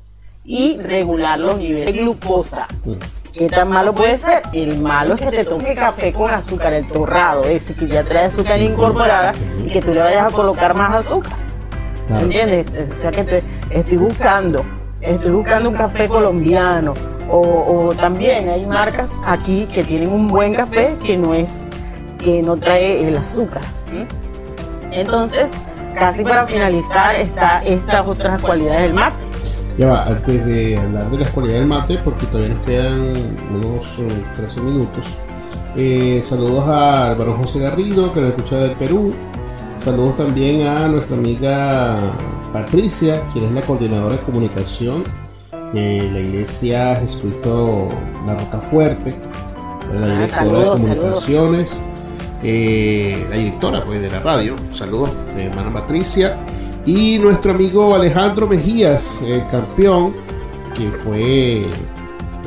[0.46, 2.68] y regular los niveles de glucosa.
[2.86, 2.94] Mm.
[3.34, 4.42] ¿Qué tan malo puede ser?
[4.54, 8.26] El malo es que te toque café con azúcar, el torrado, ese que ya trae
[8.26, 11.34] azúcar incorporada y que tú le vayas a colocar más azúcar.
[12.08, 12.24] Claro.
[12.24, 12.92] ¿Entiendes?
[12.92, 14.66] O sea que te, estoy buscando,
[15.02, 16.94] estoy buscando un café colombiano.
[17.32, 21.70] O, o también hay marcas aquí que tienen un buen café que no es,
[22.18, 23.62] que no trae el azúcar.
[23.92, 24.08] ¿m?
[24.92, 25.62] Entonces,
[25.94, 29.29] casi para finalizar está estas otras cualidades del mate.
[29.80, 33.14] Ya va, antes de hablar de las cualidades del mate, porque todavía nos quedan
[33.56, 35.08] unos eh, 13 minutos.
[35.78, 39.14] eh, saludos a Álvaro José Garrido, que nos escucha del Perú.
[39.78, 41.96] Saludos también a nuestra amiga
[42.52, 45.04] Patricia, quien es la coordinadora de comunicación
[45.74, 47.88] de la iglesia Jesucristo
[48.26, 49.16] La Roca Fuerte,
[49.94, 51.86] la Ah, directora saludos, de comunicaciones,
[52.44, 54.56] eh, la directora pues, de la radio.
[54.74, 56.36] Saludos, mi hermana Patricia.
[56.90, 60.16] Y nuestro amigo Alejandro Mejías, el campeón,
[60.76, 61.70] que fue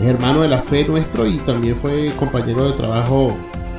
[0.01, 3.37] es hermano de la fe nuestro y también fue compañero de trabajo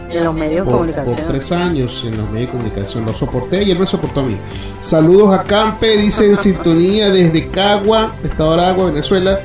[0.10, 1.18] En los medios de comunicación.
[1.18, 3.06] por tres años en los medios de comunicación.
[3.06, 4.38] Lo soporté y él me soportó a mí.
[4.80, 9.42] Saludos a Campe, dice en sintonía desde Cagua, Estado de Aragua, Venezuela.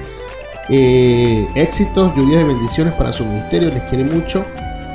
[0.69, 3.71] Eh, éxitos, lluvias de bendiciones para su ministerio.
[3.71, 4.45] Les quiere mucho.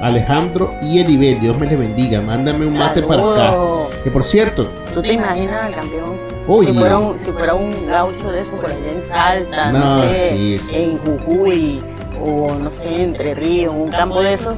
[0.04, 2.22] Alejandro y Elibel, Dios me les bendiga.
[2.22, 3.54] Mándame un mate para acá.
[4.04, 6.18] Que por cierto, ¿Tú te imaginas al campeón?
[6.46, 9.80] Uy, si, fuera un, si fuera un gaucho de eso por allá en Salta, no,
[9.80, 10.76] No, sé, sí, sí.
[10.76, 11.82] en Jujuy,
[12.22, 14.56] o no sé, Entre Ríos, un campo de esos,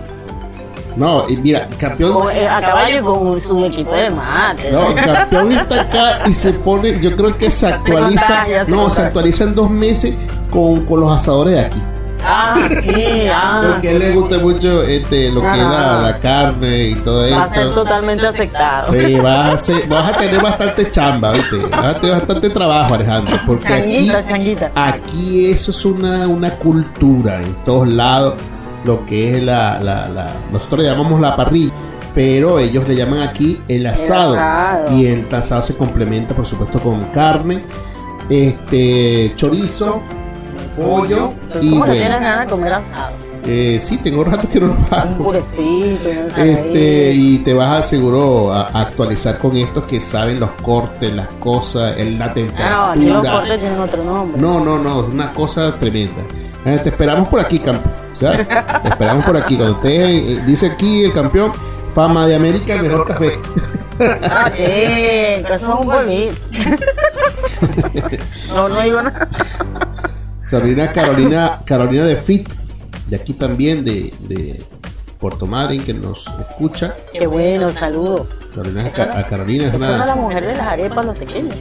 [0.95, 2.13] no, y mira, campeón.
[2.13, 4.71] o, eh, a caballo con su equipo de mate.
[4.71, 8.73] No, campeón está acá y se pone, yo creo que se actualiza, se no, se
[8.77, 9.05] contagia.
[9.07, 10.15] actualiza en dos meses
[10.49, 11.81] con, con los asadores de aquí.
[12.27, 13.69] Ah, sí, ah.
[13.71, 17.43] Porque a él le gusta mucho este, lo que es la, carne y todo Va
[17.43, 17.73] a ser eso.
[17.75, 18.93] totalmente aceptado.
[18.93, 21.57] Sí, vas a, hacer- vas a tener bastante chamba, ¿viste?
[21.71, 23.37] Vas a tener bastante trabajo, Alejandro.
[23.45, 28.35] Porque aquí, Changuita, aquí eso es una, una cultura en todos lados.
[28.85, 31.73] Lo que es la, la, la- Nosotros le llamamos la parrilla.
[32.13, 34.35] Pero ellos le llaman aquí el asado.
[34.35, 34.97] asado.
[34.97, 37.61] Y el asado se complementa, por supuesto, con carne,
[38.29, 40.01] este chorizo,
[40.75, 41.29] pollo
[41.61, 43.15] y ¿Cómo no bueno, tienes ganas de comer asado?
[43.47, 45.23] eh, sí, tengo rato que no lo Un hago.
[45.25, 50.39] purecito, una Este, y te vas a seguro a, a actualizar con estos que saben
[50.39, 52.91] los cortes, las cosas, el- la Ah, no, temperatura.
[52.91, 54.41] aquí los cortes tienen otro nombre.
[54.41, 56.23] No, no, no, es una cosa tremenda.
[56.65, 57.93] Eh, te esperamos por aquí, campeón.
[58.19, 58.47] ¿sabes?
[58.47, 59.55] Te esperamos por aquí.
[59.57, 61.51] Cuando usted eh, dice aquí el campeón,
[61.93, 63.33] fama de América, el mejor café.
[64.23, 66.33] Ah, sí, que eso es un polvito.
[68.55, 69.27] no, no digo nada.
[70.49, 72.47] Carolina, Carolina, Carolina de Fit,
[73.07, 74.63] de aquí también, de, de
[75.19, 76.93] Puerto Madryn, que nos escucha.
[77.11, 78.27] Qué bueno, saludos.
[78.55, 80.15] Carolina, a Carolina es es la una.
[80.15, 81.55] mujer de las arepas, los pequeños.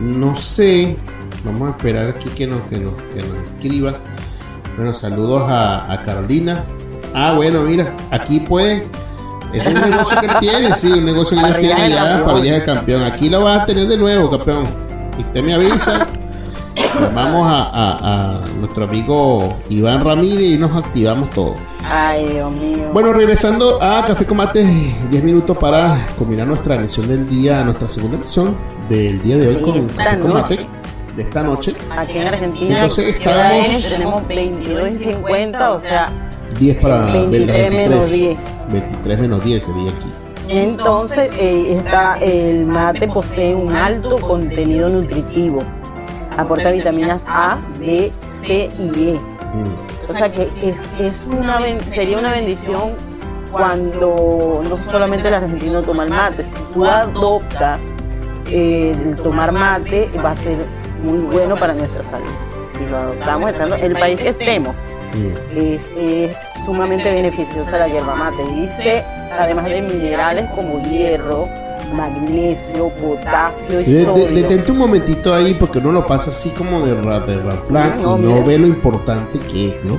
[0.00, 0.96] No sé,
[1.44, 3.92] vamos a esperar aquí que nos, que nos, que nos escriba.
[4.76, 6.64] Bueno, saludos a, a Carolina.
[7.14, 8.44] Ah, bueno, mira, aquí.
[9.52, 12.26] Este es un negocio que tiene, sí, un negocio que ellos tienen allá, campeón.
[12.26, 13.02] parrilla de campeón.
[13.04, 14.64] Aquí lo vas a tener de nuevo, campeón.
[15.18, 16.06] Y usted me avisa.
[17.00, 21.54] Llamamos a, a- a nuestro amigo Iván Ramírez y nos activamos todo.
[21.84, 22.90] Ay, Dios mío.
[22.92, 24.64] Bueno, regresando a Café con Mate,
[25.10, 28.56] 10 minutos para combinar nuestra emisión del día, nuestra segunda emisión
[28.88, 30.66] del día de hoy con Esta Café con Mate
[31.16, 31.74] de esta noche.
[31.96, 33.90] Aquí en Argentina, Entonces, ¿qué hora estábamos- es?
[33.92, 36.08] tenemos 22 y 50, o sea,
[36.58, 38.38] 10 para 23 menos 10.
[38.72, 40.08] 23 menos 10 sería aquí.
[40.48, 45.58] entonces eh, está, el mate posee un alto contenido nutritivo.
[46.36, 49.12] Aporta vitaminas A, B, C y E.
[49.14, 50.10] Mm.
[50.10, 52.94] O sea que es, es una, ben- sería una bendición
[53.50, 57.80] cuando no solamente el argentino toma el mate, si tú adoptas
[58.50, 60.58] eh, el tomar mate va a ser
[61.02, 62.28] muy bueno para nuestra salud.
[62.76, 64.74] Si lo adoptamos estando en el país que estemos,
[65.54, 68.44] es, es sumamente beneficiosa la hierba mate.
[68.54, 69.02] Dice,
[69.38, 71.48] además de minerales como hierro,
[71.94, 74.28] magnesio, potasio y sodio.
[74.28, 78.02] detente un momentito ahí porque uno lo pasa así como de rap, de No, y
[78.02, 78.44] no mira.
[78.46, 79.98] ve lo importante que es, ¿no?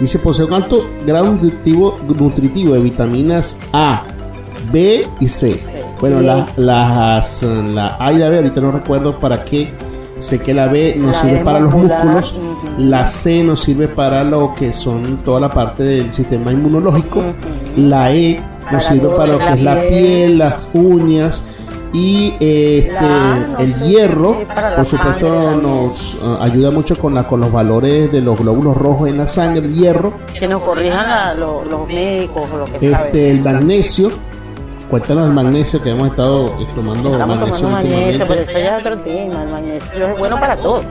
[0.00, 4.02] Dice posee un alto grado nutritivo, nutritivo de vitaminas A,
[4.72, 5.58] B y C.
[6.00, 9.72] Bueno, la- las, la A y la B, ahorita no recuerdo para qué.
[10.20, 12.34] Sé que la B nos La sirve B para los músculos,
[12.78, 17.22] la C nos sirve para lo que son toda la parte del sistema inmunológico,
[17.76, 18.38] la E
[18.72, 20.38] nos sirve para lo que es la piel.
[20.38, 21.48] las uñas
[21.92, 22.96] y este,
[23.58, 28.20] el hierro, para por supuesto, nos eh, ayuda mucho con, la, con los valores de
[28.20, 32.64] los glóbulos rojos en la sangre, el hierro, Que nos corrijan los médicos o lo
[32.66, 34.10] que este, el magnesio.
[34.88, 38.80] Cuéntanos el magnesio que hemos estado tomando Estamos magnesio tomando magnesio, pero eso ya es
[38.86, 39.42] otro tema.
[39.44, 40.82] El magnesio es bueno para todo.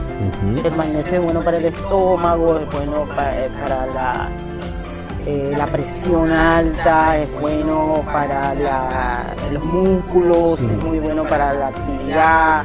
[0.64, 4.28] El magnesio es bueno para el estómago, es bueno pa- eh, para, la,
[5.26, 10.66] eh, la presión alta, es bueno para la- los músculos, Sí.
[10.78, 12.64] es muy bueno para la actividad,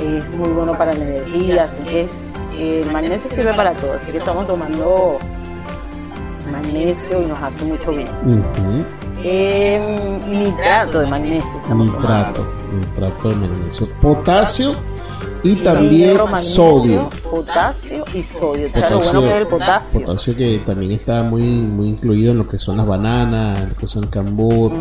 [0.00, 1.64] es muy bueno para la energía.
[1.64, 3.92] Así que es, el magnesio sirve para todo.
[3.94, 5.18] Así que estamos tomando
[6.50, 8.08] magnesio y nos hace mucho bien.
[8.26, 8.84] Ujú.
[9.24, 11.58] Eh, nitrato de magnesio.
[11.58, 12.76] estamos Nitrato, tomando.
[12.78, 14.72] nitrato de magnesio, potasio
[15.42, 17.10] y también sodio.
[17.30, 18.66] Potasio y sodio.
[18.66, 20.00] O sea, lo Potasio, bueno que es el potasio.
[20.04, 23.88] potasio que también está muy, muy incluido en lo que son las bananas, lo que
[23.88, 24.72] son el cambur.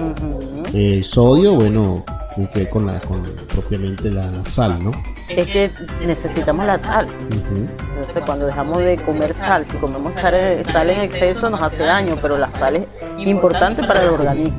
[0.74, 2.04] El sodio, bueno,
[2.36, 3.22] tiene que ver con, la, con
[3.54, 4.92] propiamente la sal, ¿no?
[5.30, 5.72] Es que
[6.06, 7.08] necesitamos la sal.
[7.30, 10.36] Entonces, cuando dejamos de comer sal, si comemos sal,
[10.66, 14.58] sal en exceso nos hace daño, pero la sal es importante para el organismo.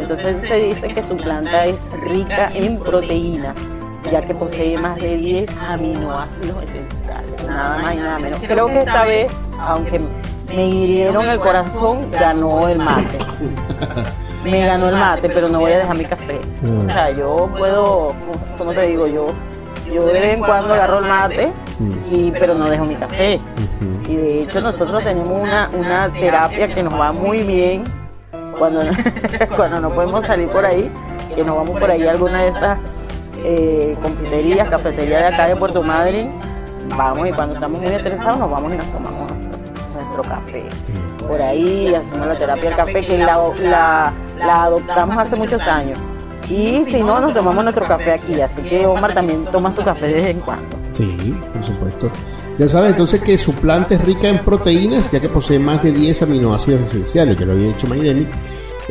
[0.00, 3.70] Entonces se dice que su planta es rica en proteínas,
[4.10, 8.40] ya que posee más de 10 aminoácidos esenciales, nada más y nada menos.
[8.46, 10.00] Creo que esta vez, aunque
[10.54, 13.18] me hirieron el corazón, ganó el mate.
[14.44, 16.40] me ganó el mate, pero no voy a dejar mi café.
[16.62, 16.76] Mm.
[16.76, 18.14] O sea, yo puedo,
[18.56, 19.26] como te digo, yo,
[19.92, 21.92] yo de vez en cuando agarro el mate, Mm.
[22.10, 23.40] y, pero no dejo mi café.
[24.06, 27.84] Y de hecho nosotros tenemos una, una terapia que nos va muy bien
[28.58, 28.82] cuando,
[29.56, 30.90] cuando no podemos salir por ahí,
[31.34, 32.78] que nos vamos por ahí a alguna de estas
[33.44, 36.30] eh, confiterías, cafeterías de acá de Puerto Madryn,
[36.96, 39.32] vamos y cuando estamos muy estresados nos vamos y nos tomamos
[39.94, 40.64] nuestro, café.
[41.26, 45.98] Por ahí hacemos la terapia del café que la, la, la adoptamos hace muchos años.
[46.50, 48.40] Y si no, nos tomamos nuestro café aquí.
[48.40, 50.76] Así que Omar también toma su café de vez en cuando.
[50.88, 52.10] Sí, por supuesto.
[52.58, 55.92] Ya sabes entonces que su planta es rica en proteínas, ya que posee más de
[55.92, 58.26] 10 aminoácidos esenciales, ya lo había dicho Mayremi.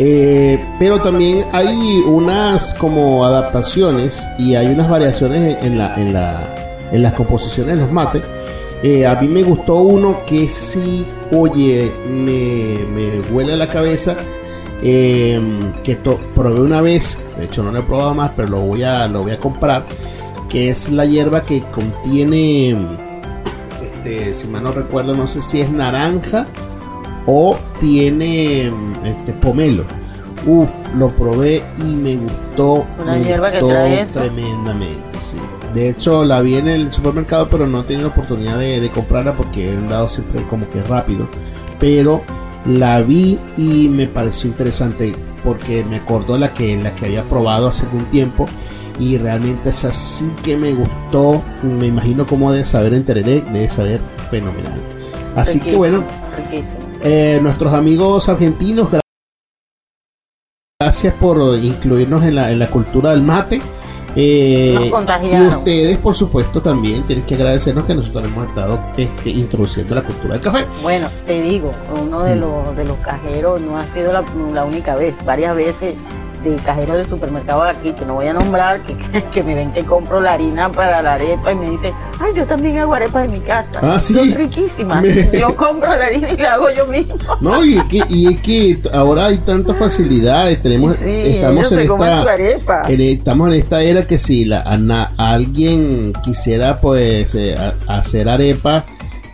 [0.02, 6.56] Eh, pero también hay unas como adaptaciones y hay unas variaciones en, la, en, la,
[6.91, 8.24] en las composiciones de los mates.
[8.82, 14.16] Eh, a mí me gustó uno que sí, oye, me, me huele la cabeza.
[14.82, 15.38] eh,
[15.84, 18.84] que to- probé una vez, de hecho no lo he probado más, pero lo voy
[18.84, 19.84] a, lo voy a comprar.
[20.47, 22.70] Que es la hierba que contiene,
[23.84, 26.47] este, si mal no recuerdo, no sé si es naranja
[27.32, 28.72] o tiene
[29.06, 29.84] este pomelo.
[30.48, 32.88] Uf, lo probé y me gustó.
[33.00, 34.22] Una me hierba que gustó trae eso.
[34.22, 35.38] Tremendamente, sí.
[35.76, 38.90] De hecho, la vi en el supermercado, pero no he tenido la oportunidad de, de
[38.90, 41.28] comprarla porque he andado siempre como que rápido.
[41.80, 42.24] Pero
[42.66, 45.14] la vi y me pareció interesante
[45.44, 48.48] porque me acordó la que, la que había probado hace algún tiempo.
[49.00, 51.44] Y realmente esa sí que me gustó.
[51.62, 54.00] Me imagino cómo debe saber en tereré, debe saber
[54.32, 54.99] fenomenal.
[55.42, 56.04] Así que bueno,
[56.38, 56.84] Riquísimo.
[57.04, 59.00] eh, nuestros amigos argentinos, gra-
[60.82, 63.62] gracias por incluirnos en la, en la cultura del mate.
[64.16, 64.92] Eh,
[65.32, 70.02] y ustedes, por supuesto, también tienen que agradecernos que nosotros hemos estado este, introduciendo la
[70.04, 70.66] cultura del café.
[70.82, 71.70] Bueno, te digo,
[72.02, 72.40] uno de Mm.
[72.40, 75.94] los, de los cajeros no ha sido la, la única vez, varias veces
[76.44, 78.96] de cajeros de supermercado de aquí, que no voy a nombrar, que,
[79.32, 82.46] que, me ven que compro la harina para la arepa y me dicen, ay, yo
[82.48, 83.80] también hago arepas en mi casa.
[83.82, 84.14] Ah, ¿sí?
[84.14, 85.02] Son riquísimas.
[85.04, 87.16] Me- Yo compro la harina y la hago yo mismo.
[87.42, 91.80] No, y es que, y es que ahora hay tantas facilidades, tenemos, Sí, estamos en
[91.80, 92.36] esta,
[92.90, 98.30] en- estamos en esta era que si la, ana- alguien quisiera pues eh, a- hacer
[98.30, 98.84] arepa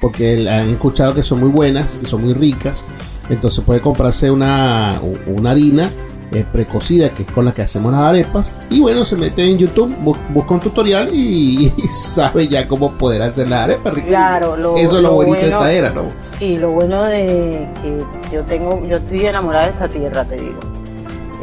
[0.01, 2.85] porque han escuchado que son muy buenas y son muy ricas
[3.29, 5.89] entonces puede comprarse una, una harina
[6.31, 9.57] eh, precocida que es con la que hacemos las arepas y bueno se mete en
[9.57, 13.93] YouTube bu- busca un tutorial y, y sabe ya cómo poder hacer las arepas.
[13.93, 16.07] Claro, lo, eso es lo, bonito de bueno- esta era ¿no?
[16.19, 18.03] Sí, lo bueno de que
[18.33, 20.59] yo tengo, yo estoy enamorada de esta tierra, te digo.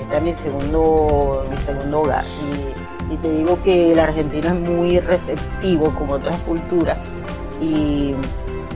[0.00, 2.24] Este es mi segundo, mi segundo hogar.
[3.08, 7.12] Y, y te digo que el argentino es muy receptivo con otras culturas
[7.60, 8.14] y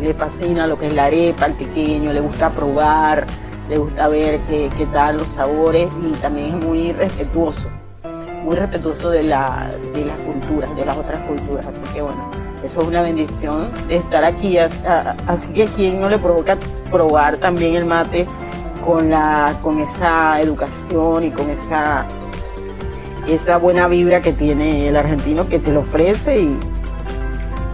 [0.01, 3.27] le fascina lo que es la arepa, el pequeño, le gusta probar,
[3.69, 7.69] le gusta ver qué, qué tal los sabores y también es muy respetuoso,
[8.45, 11.67] muy respetuoso de, la, de las culturas, de las otras culturas.
[11.67, 12.31] Así que bueno,
[12.63, 14.59] eso es una bendición de estar aquí.
[14.59, 16.57] Así que a quien no le provoca
[16.91, 18.27] probar también el mate
[18.85, 22.07] con, la, con esa educación y con esa,
[23.27, 26.61] esa buena vibra que tiene el argentino que te lo ofrece y,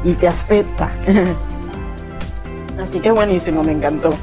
[0.04, 0.90] y te acepta.
[2.80, 4.14] Así que buenísimo, me encantó.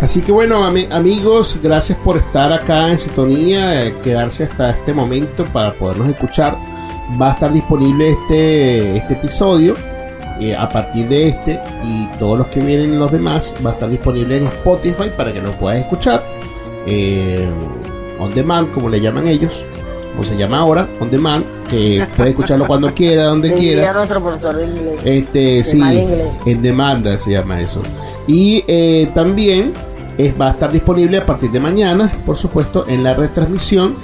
[0.00, 4.94] Así que bueno, ami- amigos, gracias por estar acá en sintonía, eh, quedarse hasta este
[4.94, 6.56] momento para podernos escuchar.
[7.20, 9.74] Va a estar disponible este, este episodio
[10.40, 13.88] eh, a partir de este y todos los que vienen los demás va a estar
[13.90, 16.22] disponible en Spotify para que lo puedas escuchar.
[16.86, 17.46] eh,
[18.20, 19.64] on demand, como le llaman ellos,
[20.18, 23.92] o se llama ahora, on demand, que puede escucharlo cuando quiera, donde quiera.
[23.92, 24.98] nuestro profesor de inglés.
[25.04, 25.80] Este, sí,
[26.46, 27.80] en demanda se llama eso.
[28.26, 29.72] Y eh, también
[30.18, 33.96] es- va a estar disponible a partir de mañana, por supuesto, en la retransmisión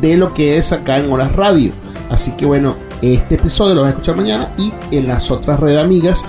[0.00, 1.72] de lo que es acá en Horas Radio.
[2.10, 5.82] Así que bueno, este episodio lo vas a escuchar mañana y en las otras redes
[5.82, 6.24] amigas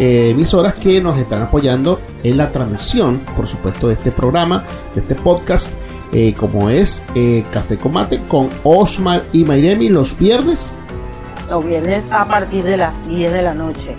[0.00, 4.64] eh, emisoras que nos están apoyando en la transmisión, por supuesto, de este programa,
[4.94, 5.72] de este podcast,
[6.12, 10.76] eh, como es eh, Café con Mate con Osmar y Mayremi los viernes.
[11.50, 13.94] Los viernes a partir de las 10 de la noche.